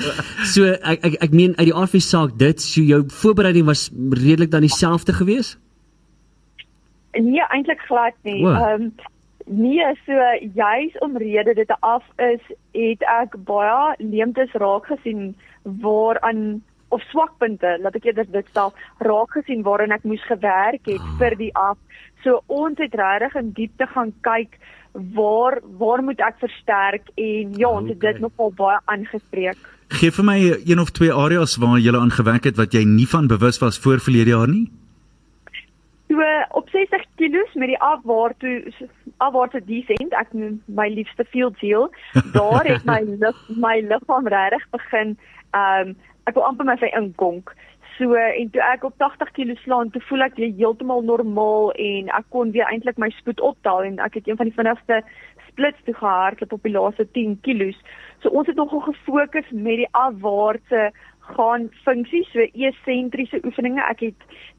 [0.54, 4.50] so ek ek ek meen uit die Afri saak dit so jou voorbereiding was redelik
[4.50, 5.58] dan dieselfde geweest?
[7.12, 8.44] Nee, eintlik glad nie.
[8.46, 8.92] Ehm um,
[9.48, 10.12] Nee, so
[10.54, 12.42] juis omrede dit af is,
[12.76, 15.30] het ek baie leemtes raak gesien
[15.62, 16.60] waaraan
[16.92, 21.14] of swakpunte, laat ek eerder dit stel, raak gesien waarin ek moes gewerk het ah.
[21.20, 21.78] vir die af.
[22.24, 24.58] So ons het regtig in diepte gaan kyk
[25.16, 29.60] waar waar moet ek versterk en ja, ons het dit nogal baie aangespreek.
[30.00, 33.08] Geef vir my een of twee areas waar jy aan gewerk het wat jy nie
[33.08, 34.66] van bewus was voor verlede jaar nie?
[36.08, 36.16] So
[36.50, 38.72] op 60 kg met die afwaartoe
[39.16, 41.88] afwaartoe descent, ek noem my liefste field seal,
[42.36, 45.16] daar het my lif, my liggaam regtig begin
[45.50, 45.96] ehm um,
[46.28, 47.54] ek wil amper my sy inkonk.
[47.96, 52.28] So en toe ek op 80 kg slaan, toe voel ek heeltemal normaal en ek
[52.34, 55.00] kon weer eintlik my spoed optel en ek het een van die vinnigste
[55.48, 57.72] splits toe gehardloop op die laaste 10 kg.
[58.22, 60.90] So ons het nogal gefokus met die afwaartse
[61.36, 63.82] gaan funksies so esentriese oefeninge.
[63.90, 64.14] Ek het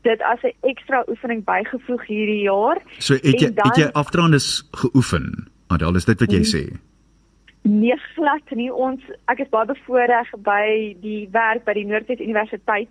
[0.07, 2.77] dit as 'n ekstra oefening bygevoeg hierdie jaar.
[2.99, 5.47] So het jy dan- het jy afdraandes geoefen?
[5.67, 6.63] Adel, is dit wat jy sê?
[7.63, 8.71] Nee, glad nie.
[8.73, 12.89] Ons ek is baie bevoordeel by die werk by die Noordwes Universiteit.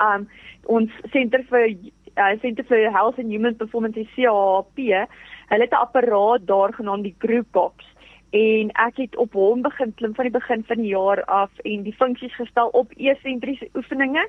[0.00, 0.28] Um
[0.64, 1.76] ons senter vir
[2.16, 5.06] uh, Center for Health and Human Performance CHP.
[5.48, 7.84] Hulle het 'n apparaat daar genaamd die Group Box
[8.36, 11.82] en ek het op hom begin klim van die begin van die jaar af en
[11.86, 14.24] die funksies gestel op esentriese oefeninge.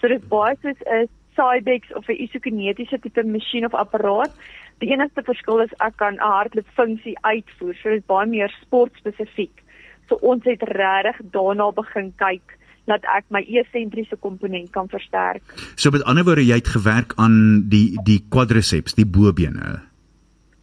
[0.00, 4.32] So dit is baie soos 'n Cybex of 'n isokinetiese tipe masjien of apparaat.
[4.78, 7.74] Die enigste verskil is ek kan 'n hardloopfunksie uitvoer.
[7.74, 9.62] So dit is baie meer sportspesifiek.
[10.08, 15.42] So ons het regtig daarna begin kyk dat ek my esentriese komponent kan versterk.
[15.76, 19.80] So met ander woorde, jy het gewerk aan die die quadriceps, die bobene.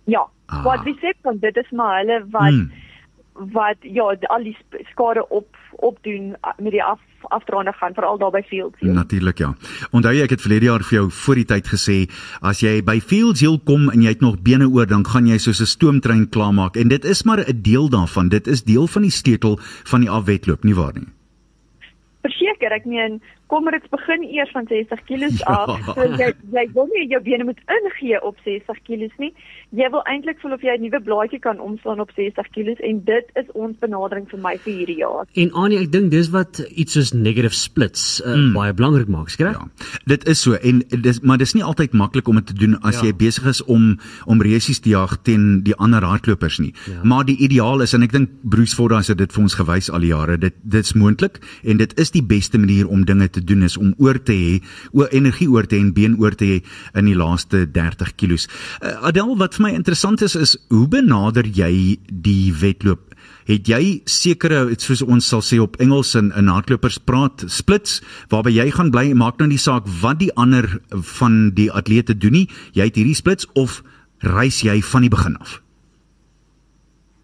[0.06, 0.62] Ja, Ah.
[0.62, 2.72] quadriceps want dit is maar hulle wat Hmm.
[3.36, 4.58] Wat ja, al die
[4.92, 8.80] skade op opdoen met die af afdraande gaan veral daar by fields.
[8.80, 8.92] Ja.
[8.92, 9.54] Natuurlik ja.
[9.92, 11.98] Onthou jy ek het verlede jaar vir jou voor die tyd gesê
[12.46, 15.38] as jy by Fields Hill kom en jy het nog bene oor dan gaan jy
[15.42, 18.30] soos 'n stoomtrein klaarmaak en dit is maar 'n deel daarvan.
[18.30, 21.08] Dit is deel van die sleutel van die afwedloop, nie waar nie?
[22.22, 25.74] Verseker, ek meen kom dit begin eers van 60 kg af.
[25.94, 29.32] So jy jy wil nie jou bene moet ingee op 60 kg nie.
[29.76, 33.04] Jy wil eintlik voel of jy 'n nuwe blaadjie kan omslaan op 60 kg en
[33.06, 35.28] dit is ons benadering vir my vir hierdie jaar.
[35.34, 38.54] En Annie, ek dink dis wat iets soos negative splits uh, mm.
[38.54, 39.52] baie belangrik maak, skry?
[39.52, 39.68] Ja.
[40.06, 43.00] Dit is so en dis maar dis nie altyd maklik om dit te doen as
[43.02, 43.08] Ja.
[43.08, 46.74] jy besig is om om resies te jag teen die ander hardlopers nie.
[46.88, 47.04] Ja.
[47.04, 50.00] Maar die ideaal is en ek dink Bruce Ford het dit vir ons gewys al
[50.00, 50.38] die jare.
[50.38, 53.94] Dit dit's moontlik en dit is die beste manier om dinge te doen is om
[54.02, 54.60] oor te hê,
[54.96, 56.62] oor energie oor te hê en been oor te hê
[56.96, 58.48] in die laaste 30 kilos.
[58.82, 63.12] Uh, Adel, wat vir my interessant is is hoe benader jy die wedloop?
[63.46, 68.00] Het jy sekere soos ons sal sê op Engels in in hardlopers praat splits
[68.32, 70.66] waarby jy gaan bly maak nou nie saak wat die ander
[71.20, 73.84] van die atlete doen nie jy het hierdie splits of
[74.26, 75.60] reis jy van die begin af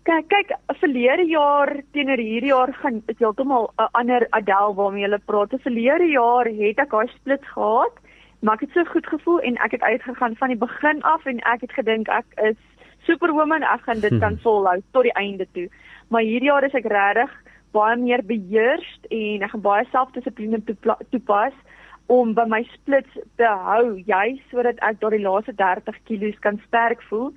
[0.02, 5.20] Kyk, kyk, verlede jaar teenoor hierdie jaar gaan is heeltemal 'n ander Adel waarmee jy
[5.26, 5.54] praat.
[5.62, 7.94] Verlede jaar het ek daai split gehad,
[8.42, 11.40] maar ek het so goed gevoel en ek het uitgegaan van die begin af en
[11.40, 12.58] ek het gedink ek is
[13.06, 15.70] superwoman, ek gaan dit kan volhou tot die einde toe.
[16.10, 17.32] Maar hierdie jaar is ek regtig
[17.72, 20.64] baie meer beheerst en ek gaan baie selfdissipline
[21.12, 21.54] toepas
[22.08, 27.02] om by my splits te hou, juis sodat ek daardie laaste 30 kg kan sterk
[27.02, 27.32] voel.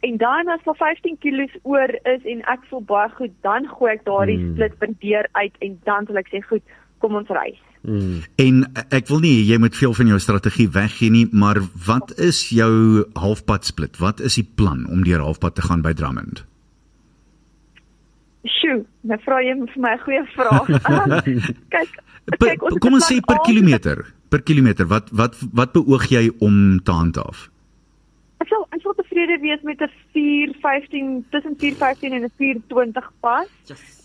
[0.00, 3.92] En dan as daar 15 kg oor is en ek voel baie goed, dan gooi
[3.92, 4.44] ek daardie Hmm.
[4.44, 4.54] hmm.
[4.54, 6.64] split per deur uit en dan sal ek sê goed,
[6.98, 7.60] kom ons reis.
[7.80, 8.20] Mm.
[8.36, 8.56] en
[8.92, 13.06] ek wil nie jy moet veel van jou strategie weggee nie maar wat is jou
[13.16, 16.42] halfpad split wat is die plan om deur halfpad te gaan by Drummond
[18.44, 20.68] Sjoe, nou vra jy vir my 'n goeie vraag.
[21.74, 21.96] Kyk,
[22.36, 26.84] kyk ons kom ons sê per kilometer per kilometer wat wat wat beoog jy om
[26.84, 27.48] te handhaaf
[28.44, 33.48] Ek sal ek sal tevrede wees met 'n 4:15 tussen 4:15 en 'n 4:20 pas.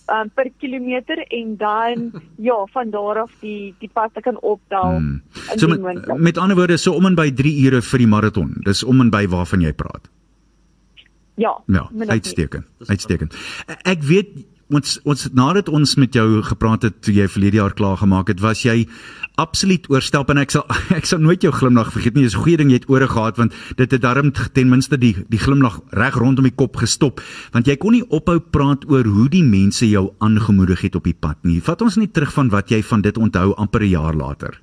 [0.08, 2.12] Um, per kilometer en dan
[2.48, 4.82] ja van daar af die die pas te kan optel.
[4.82, 5.22] Hmm.
[5.56, 6.18] So met, moontlik.
[6.18, 8.54] met ander woorde so om en by 3 ure vir die maraton.
[8.64, 10.10] Dis om en by waarvan jy praat.
[11.36, 12.66] ja, Ja, uitstekend.
[12.86, 13.36] Uitstekend.
[13.82, 14.28] Ek weet
[14.74, 18.42] ons ons nadat ons met jou gepraat het toe jy verlede jaar klaar gemaak het,
[18.42, 18.88] was jy
[19.38, 20.66] absoluut oorstelp en ek sal
[21.00, 22.26] ek sal nooit jou glimlag vergeet nie.
[22.26, 25.14] Dis 'n goeie ding jy het ore gehad want dit het darm ten minste die
[25.30, 27.22] die glimlag reg rondom die kop gestop
[27.54, 31.18] want jy kon nie ophou praat oor hoe die mense jou aangemoedig het op die
[31.18, 31.62] pad nie.
[31.62, 34.62] Vat ons net terug van wat jy van dit onthou amper 'n jaar later.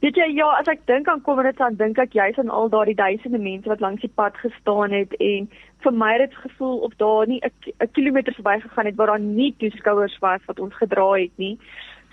[0.00, 2.96] Weet jy ja, as ek dink aan Comrades dan dink ek juis aan al daardie
[2.96, 5.50] duisende mense wat langs die pad gestaan het en
[5.82, 9.06] vir my het dit gevoel of daar nie 'n ki- 'n kilometer verbygegaan het waar
[9.06, 11.58] daar nie toeskouers was wat ons gedra het nie.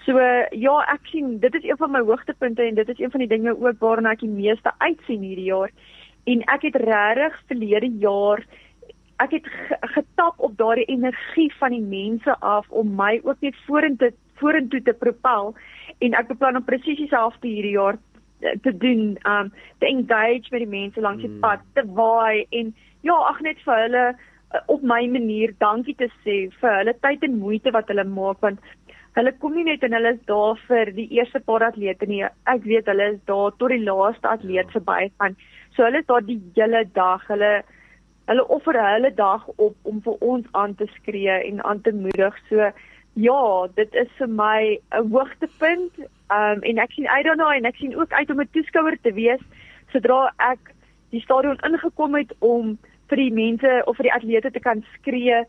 [0.05, 0.19] So
[0.51, 3.27] ja, ek sien dit is een van my hoogtepunte en dit is een van die
[3.29, 5.71] dinge ook waarna ek die meeste uitsien hierdie jaar.
[6.25, 8.43] En ek het regtig verlede jaar
[9.19, 13.55] ek het ge- getap op daardie energie van die mense af om my ook net
[13.65, 15.55] vorentoe vorentoe te propel
[15.99, 17.97] en ek beplan om presies dieselfde hierdie jaar
[18.39, 23.15] te doen um te engage met die mense langs die pad te waai en ja
[23.29, 27.39] ag net vir hulle uh, op my manier dankie te sê vir hulle tyd en
[27.39, 28.61] moeite wat hulle maak want
[29.17, 32.21] hulle kom nie net en hulle is daar vir die eerste paar atlete nie.
[32.53, 35.37] Ek weet hulle is daar tot die laaste atleet verby gaan.
[35.73, 37.25] So hulle is daar die hele dag.
[37.31, 37.51] Hulle
[38.27, 42.37] hulle offer hulle dag op om vir ons aan te skree en aan te moedig.
[42.49, 42.69] So
[43.17, 45.93] ja, dit is vir my 'n hoogtepunt.
[46.29, 49.13] Um en ek sien uit daarna en ek sien ook uit om 'n toeskouer te
[49.13, 49.41] wees
[49.91, 50.73] sodra ek
[51.09, 52.77] die stadion ingekom het om
[53.07, 55.45] vir die mense of vir die atlete te kan skree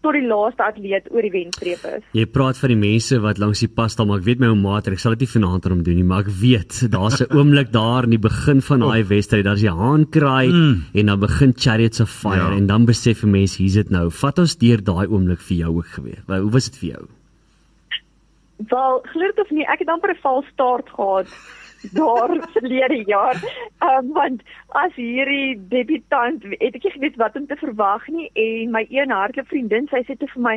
[0.00, 2.04] tot die laaste atleet oor die wenstreep is.
[2.16, 4.56] Jy praat van die mense wat langs die pas staan, maar ek weet my ou
[4.56, 7.36] maat, ek sal dit nie vanaand aan hom doen nie, maar ek weet daar's 'n
[7.36, 10.84] oomblik daar in die begin van daai wedstryd, daar's die haan kraai mm.
[10.94, 12.56] en dan begin Chariots of Fire Ja.
[12.56, 14.10] en dan besef 'n mens hier's dit nou.
[14.10, 16.22] Vat ons deur daai oomblik vir jou ook gewees.
[16.26, 17.04] Hoe was dit vir jou?
[18.68, 21.26] Wel, glo dit of nie, ek het amper 'n val start gehad
[21.96, 23.36] daar verlede jaar.
[23.78, 28.30] Ehm um, want as hierdie debutant het ek nie geweet wat om te verwag nie
[28.34, 30.56] en my een hardloop vriendin, sy sê te vir my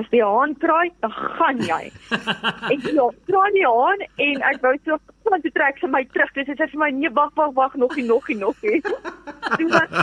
[0.00, 1.90] as die haan kraai, dan gaan jy.
[2.72, 6.32] ek ja, kraai die haan en ek wou so van toe trek sy my terug.
[6.38, 8.80] Dis sy sê vir my nee, wag, wag, wag, nog nie, nog nie, nog nie.
[9.74, 9.96] Dan-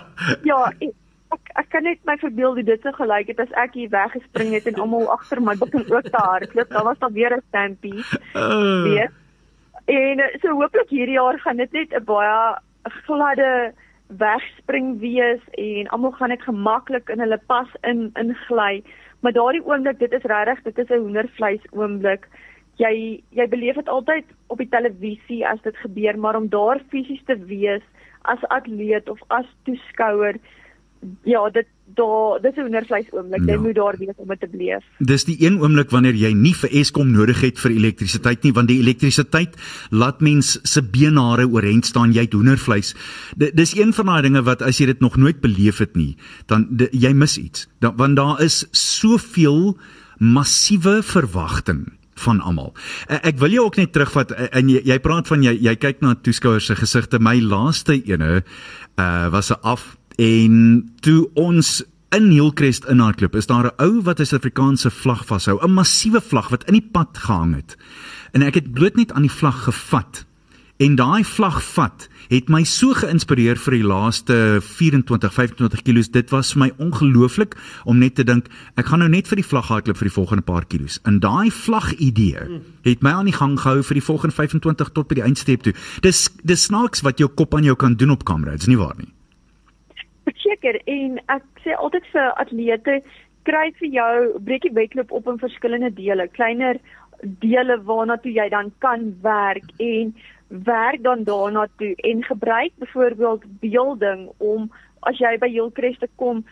[0.46, 0.94] ja, ek,
[1.36, 4.54] ek ek kan net my verbeel hoe dit sou gelyk het as ek hier weggespring
[4.56, 6.76] het en almal agter my begin ook te hardloop.
[6.76, 8.04] Dan was daar weer 'n stampede.
[8.36, 9.12] Uh, Weer.
[9.88, 12.58] En eh, so hooplik hierdie jaar gaan dit net 'n baie
[13.08, 13.74] gladde
[14.08, 18.84] wegspring wees en almal gaan net gemaklik in hulle pas in ingly.
[19.20, 22.28] Maar daardie oomblik, dit is regtig, dit is 'n hoendervleis oomblik.
[22.76, 27.24] Jy jy beleef dit altyd op die televisie as dit gebeur, maar om daar fisies
[27.26, 27.84] te wees
[28.22, 30.36] as atleet of as toeskouer,
[31.24, 33.42] ja, dit daar dis 'n hoendervleis oomblik.
[33.46, 33.60] Jy Ja.
[33.60, 34.84] moet daar wees om dit te beleef.
[35.00, 38.68] Dis die een oomblik wanneer jy nie vir Eskom nodig het vir elektrisiteit nie, want
[38.68, 39.56] die elektrisiteit
[39.90, 42.94] laat mens se beenhare oorent staan, jy het hoendervleis.
[43.38, 46.16] D- Dis een van daai dinge wat as jy dit nog nooit beleef het nie,
[46.46, 47.68] dan d- jy mis iets.
[47.80, 49.78] Dan want daar is soveel
[50.18, 52.74] massiewe verwagting van almal.
[53.08, 55.76] E- Ek wil jou ook net terugvat e- en jy, jy praat van jy jy
[55.76, 57.20] kyk na toeskouers se gesigte.
[57.20, 58.44] My laaste ene
[59.00, 61.84] uh was 'n af en toe ons
[62.16, 66.50] in Hillcrest inhardloop is daar 'n ou wat 'n Suid-Afrikaanse vlag vashou, 'n massiewe vlag
[66.50, 67.78] wat in die pad gehang het.
[68.32, 70.26] En ek het bloot net aan die vlag gevat.
[70.78, 76.12] En daai vlag vat het my so geïnspireer vir die laaste 24 25 kilos.
[76.12, 79.48] Dit was vir my ongelooflik om net te dink ek gaan nou net vir die
[79.48, 81.00] vlag hardloop vir die volgende paar kilos.
[81.04, 85.08] En daai vlag idee het my aan die gang gehou vir die volgende 25 tot
[85.08, 85.74] by die eindstreep toe.
[86.02, 88.52] Dis dis snaaks wat jou kop aan jou kan doen op kamera.
[88.52, 89.17] Dit's nie waar nie.
[90.28, 93.02] Verseker en ek sê altyd vir atlete
[93.48, 96.80] kry vir jou breek die wedloop op in verskillende dele, kleiner
[97.44, 100.12] dele waarna toe jy dan kan werk en
[100.68, 104.68] werk dan daarna toe en gebruik byvoorbeeld beelding om
[105.10, 106.44] as jy by Hillcrest te kom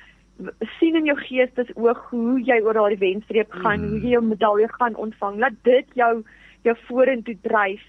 [0.79, 3.89] sien in jou geestesoog hoe jy oor daardie wenstreep gaan, mm.
[3.89, 5.39] hoe jy jou medalje gaan ontvang.
[5.39, 6.23] Laat dit jou
[6.65, 7.81] jou vorentoe dryf.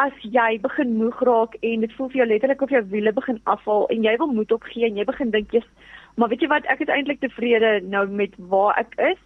[0.00, 3.40] As jy begin moeg raak en dit voel vir jou letterlik of jou wiele begin
[3.54, 5.66] afval en jy wil moed opgee en jy begin dink jy's
[6.16, 9.20] maar weet jy wat ek is eintlik tevrede nou met waar ek is.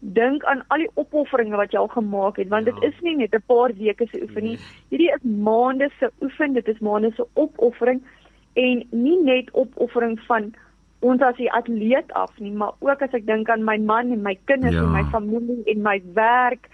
[0.00, 2.88] Dink aan al die opofferinge wat jy al gemaak het want dit Ja.
[2.88, 4.58] is nie net 'n paar weke se oefening.
[4.90, 8.00] Hierdie is maande se oefen, dit is maande se opoffering
[8.54, 10.54] en nie net opoffering van
[11.02, 14.22] ons as die atleet af nie, maar ook as ek dink aan my man en
[14.22, 14.82] my kinders Ja.
[14.82, 16.68] en my familie en my werk,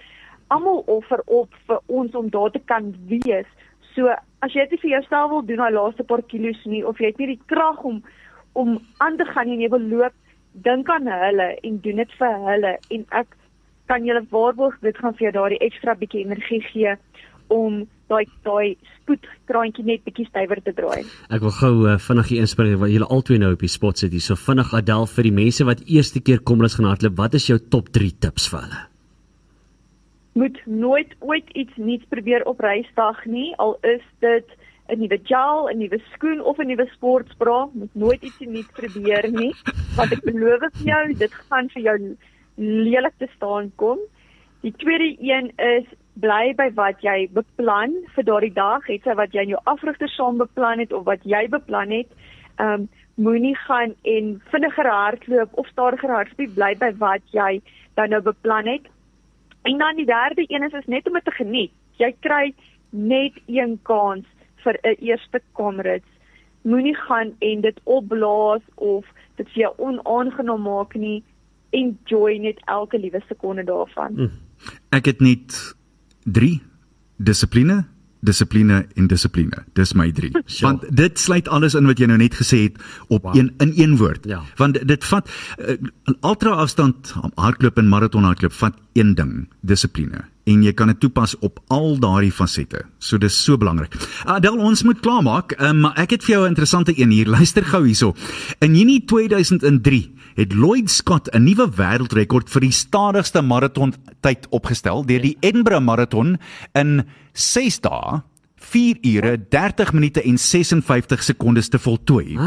[0.55, 3.49] almal offer op vir ons om daar te kan wees.
[3.95, 4.13] So
[4.45, 7.19] as jy dit vir jouself wil doen daai laaste paar kilos nie of jy het
[7.23, 8.03] nie die krag om
[8.57, 10.15] om aan te gaan en jy wil loop,
[10.65, 13.35] dink aan hulle en doen dit vir hulle en ek
[13.91, 16.97] kan julle waarborg dit gaan vir jou daardie ekstra bietjie energie gee
[17.53, 21.05] om daai daai spoedkraantjie net bietjie stywer te draai.
[21.31, 24.15] Ek wil gou uh, vinnig hier inspring want julle albei nou op die spot sit
[24.15, 24.25] hier.
[24.25, 27.19] So vinnig Adel vir die mense wat eerste keer kom hulle gaan hardloop.
[27.21, 28.85] Wat is jou top 3 tips vir hulle?
[30.37, 34.57] Moet nooit ooit iets nuuts probeer op reisdag nie al is dit
[34.89, 39.31] 'n nuwe gel, 'n nuwe skoen of 'n nuwe sportbra, moet nooit iets nuuts probeer
[39.31, 39.55] nie
[39.97, 42.17] want ek beloof vir jou dit gaan vir jou
[42.57, 43.99] lelik te staan kom.
[44.61, 45.87] Die tweede een is
[46.21, 50.09] bly by wat jy beplan vir daardie dag, het sy wat jy in jou afrigter
[50.09, 52.09] saam beplan het of wat jy beplan het.
[52.59, 57.63] Ehm um, moenie gaan en vinniger hardloop of stadiger hardloop, bly by wat jy
[57.95, 58.85] dan nou beplan het.
[59.67, 61.73] En dan die derde een is, is net om dit te geniet.
[61.99, 62.55] Jy kry
[62.91, 64.27] net een kans
[64.65, 66.13] vir 'n eerste Comrades.
[66.63, 69.05] Moenie gaan en dit opblaas of
[69.37, 71.25] dit vir jou onaangenaam maak nie.
[71.71, 74.13] Enjoy net elke liewe sekonde daarvan.
[74.13, 74.31] Mm.
[74.91, 75.75] Ek het net
[76.25, 76.63] 3
[77.17, 77.85] dissipline,
[78.27, 79.65] dissipline en dissipline.
[79.79, 80.33] Dis my 3.
[80.45, 80.65] Sure.
[80.69, 83.37] Want dit sluit alles in wat jy nou net gesê het op Wow.
[83.39, 84.27] een in een woord.
[84.29, 84.43] Ja.
[84.61, 85.77] Want dit vat uh,
[86.21, 90.25] ultra afstand hardloop en maraton hardloop vat een ding, dissipline.
[90.47, 92.85] En jy kan dit toepas op al daardie fasette.
[93.03, 93.97] So dis so belangrik.
[94.31, 97.27] Adel, ons moet klaarmaak, um, maar ek het vir jou 'n interessante een hier.
[97.27, 98.15] Luister gou hierso.
[98.61, 105.05] In Junie 2003 het Lloyd Scott 'n nuwe wêreldrekord vir die stadigste maraton tyd opgestel
[105.05, 106.39] deur die Edinburgh Marathon
[106.75, 108.23] in 6 dae
[108.57, 112.39] 4 ure 30 minute en 56 sekondes te voltooi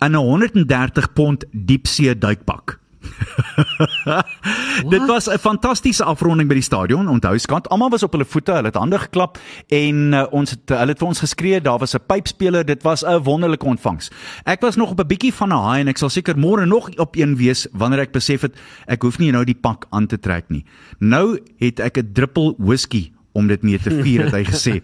[0.00, 2.78] in 'n 130 pond diepsee duikpak.
[4.94, 7.08] Dit was 'n fantastiese afronding by die stadion.
[7.08, 9.38] Onthou skat, almal was op hulle voete, hulle het hande geklap
[9.68, 11.60] en uh, ons het hulle het vir ons geskree.
[11.60, 12.64] Daar was 'n pypspeler.
[12.64, 14.10] Dit was 'n wonderlike ontvangs.
[14.44, 16.88] Ek was nog op 'n bietjie van 'n high en ek sal seker môre nog
[16.96, 18.54] op een wees wanneer ek besef het
[18.86, 20.64] ek hoef nie nou die pak aan te trek nie.
[20.98, 24.74] Nou het ek 'n druppel whisky om dit mee te vier het hy gesê.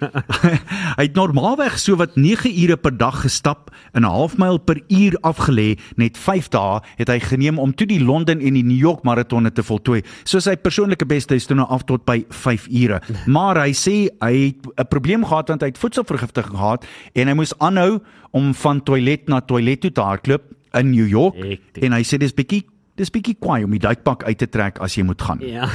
[0.98, 5.16] hy het normaalweg so wat 9 ure per dag gestap en 'n halfmyl per uur
[5.24, 9.04] afgelê, net 5 dae het hy geneem om toe die Londen en die New York
[9.08, 10.02] maratonne te voltooi.
[10.24, 13.00] So sy persoonlike beste is toe nou af tot by 5 ure.
[13.26, 16.84] Maar hy sê hy het 'n probleem gehad want hy het voedselvergiftiging gehad
[17.14, 18.00] en hy moes aanhou
[18.32, 20.42] om van toilet na toilet toe te hardloop
[20.74, 21.84] in New York Hektiek.
[21.84, 22.64] en hy sê dis bietjie
[22.96, 25.40] dis bietjie kwaai om die duikpak uit te trek as jy moet gaan.
[25.40, 25.68] Ja.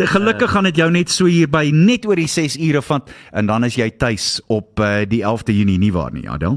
[0.00, 3.50] Gelukkig gaan dit jou net so hier by net oor die 6 ure vat en
[3.50, 6.56] dan is jy tuis op uh, die 11de Junie nie waar nie, Adel?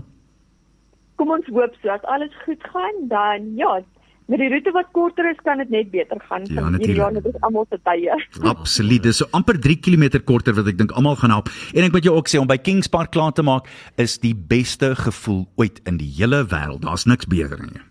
[1.19, 3.75] Kom ons hoop so as alles goed gaan, dan ja,
[4.31, 6.47] met die roete wat korter is, kan dit net beter gaan.
[6.47, 6.85] Ja, Van natuurlijk.
[6.85, 8.15] hierdie jaar is almal se tye.
[8.55, 9.03] Absoluut.
[9.03, 11.51] Dis so amper 3 km korter wat ek dink almal gaan help.
[11.75, 13.67] En ek moet jou ook sê om by Kings Park klaar te maak
[14.01, 16.85] is die beste gevoel ooit in die hele wêreld.
[16.87, 17.83] Daar's niks beter nie.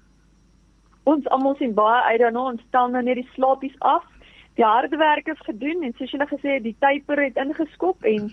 [1.10, 4.04] Ons almal sien baie uit daarna, ons stel nou net die slaapies af.
[4.60, 8.28] Die harde werk is gedoen en soos julle gesê het, die typer het ingeskop en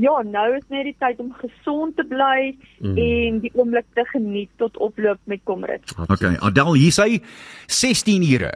[0.00, 2.94] ja, nou is net die tyd om gesond te bly mm.
[2.98, 5.94] en die oomblik te geniet tot oploop met Komrit.
[6.08, 7.20] Okay, Adel, hier sy
[7.66, 8.52] 16 ure.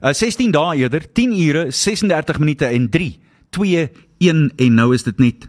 [0.00, 3.10] Uh 16 dae eerder, 10 ure, 36 minute en 3,
[3.56, 3.88] 2,
[4.30, 5.48] 1 en nou is dit net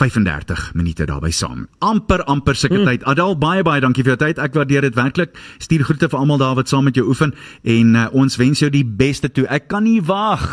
[0.00, 1.66] 35 minute daarby saam.
[1.84, 2.88] Amper amper sulke hmm.
[2.88, 3.02] tyd.
[3.10, 4.38] Adel, baie baie dankie vir jou tyd.
[4.40, 5.34] Ek waardeer dit werklik.
[5.60, 7.34] Stuur groete vir almal daar wat saam met jou oefen
[7.68, 9.44] en uh, ons wens jou die beste toe.
[9.52, 10.46] Ek kan nie wag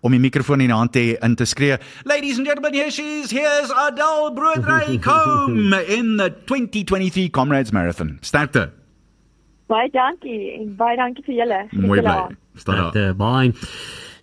[0.00, 1.76] om die mikrofoon in die hand te hê in te skree.
[2.08, 3.34] Ladies and gentlemen, here she is.
[3.34, 8.16] Here's Adel Broodry Combe in the 2023 Comrades Marathon.
[8.24, 8.70] Sterkte.
[9.68, 11.62] Baie dankie en baie dankie vir julle.
[11.76, 12.18] Mooi bly.
[12.96, 13.52] Dit baie.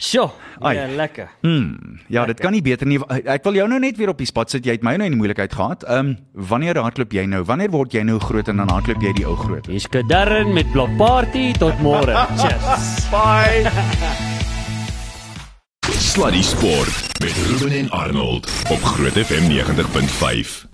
[0.04, 0.30] Sjoe,
[0.60, 0.76] Ai.
[0.76, 1.30] ja, lekker.
[1.42, 3.00] Hmm, ja, dit kan nie beter nie.
[3.24, 4.66] Ek wil jou nou net weer op die spot sit.
[4.68, 5.86] Jy het my nou in die moeilikheid gehad.
[5.88, 7.44] Ehm, um, wanneer hardloop jy nou?
[7.48, 9.70] Wanneer word jy nou groot en dan hardloop jy die ou groot?
[9.72, 12.12] Hier's Kadarren met Blok Party tot môre.
[12.42, 13.08] Cheers.
[13.14, 13.72] Bye.
[15.94, 20.68] Sluddy Sport met Ruben en Arnold op Groot FM 90.5.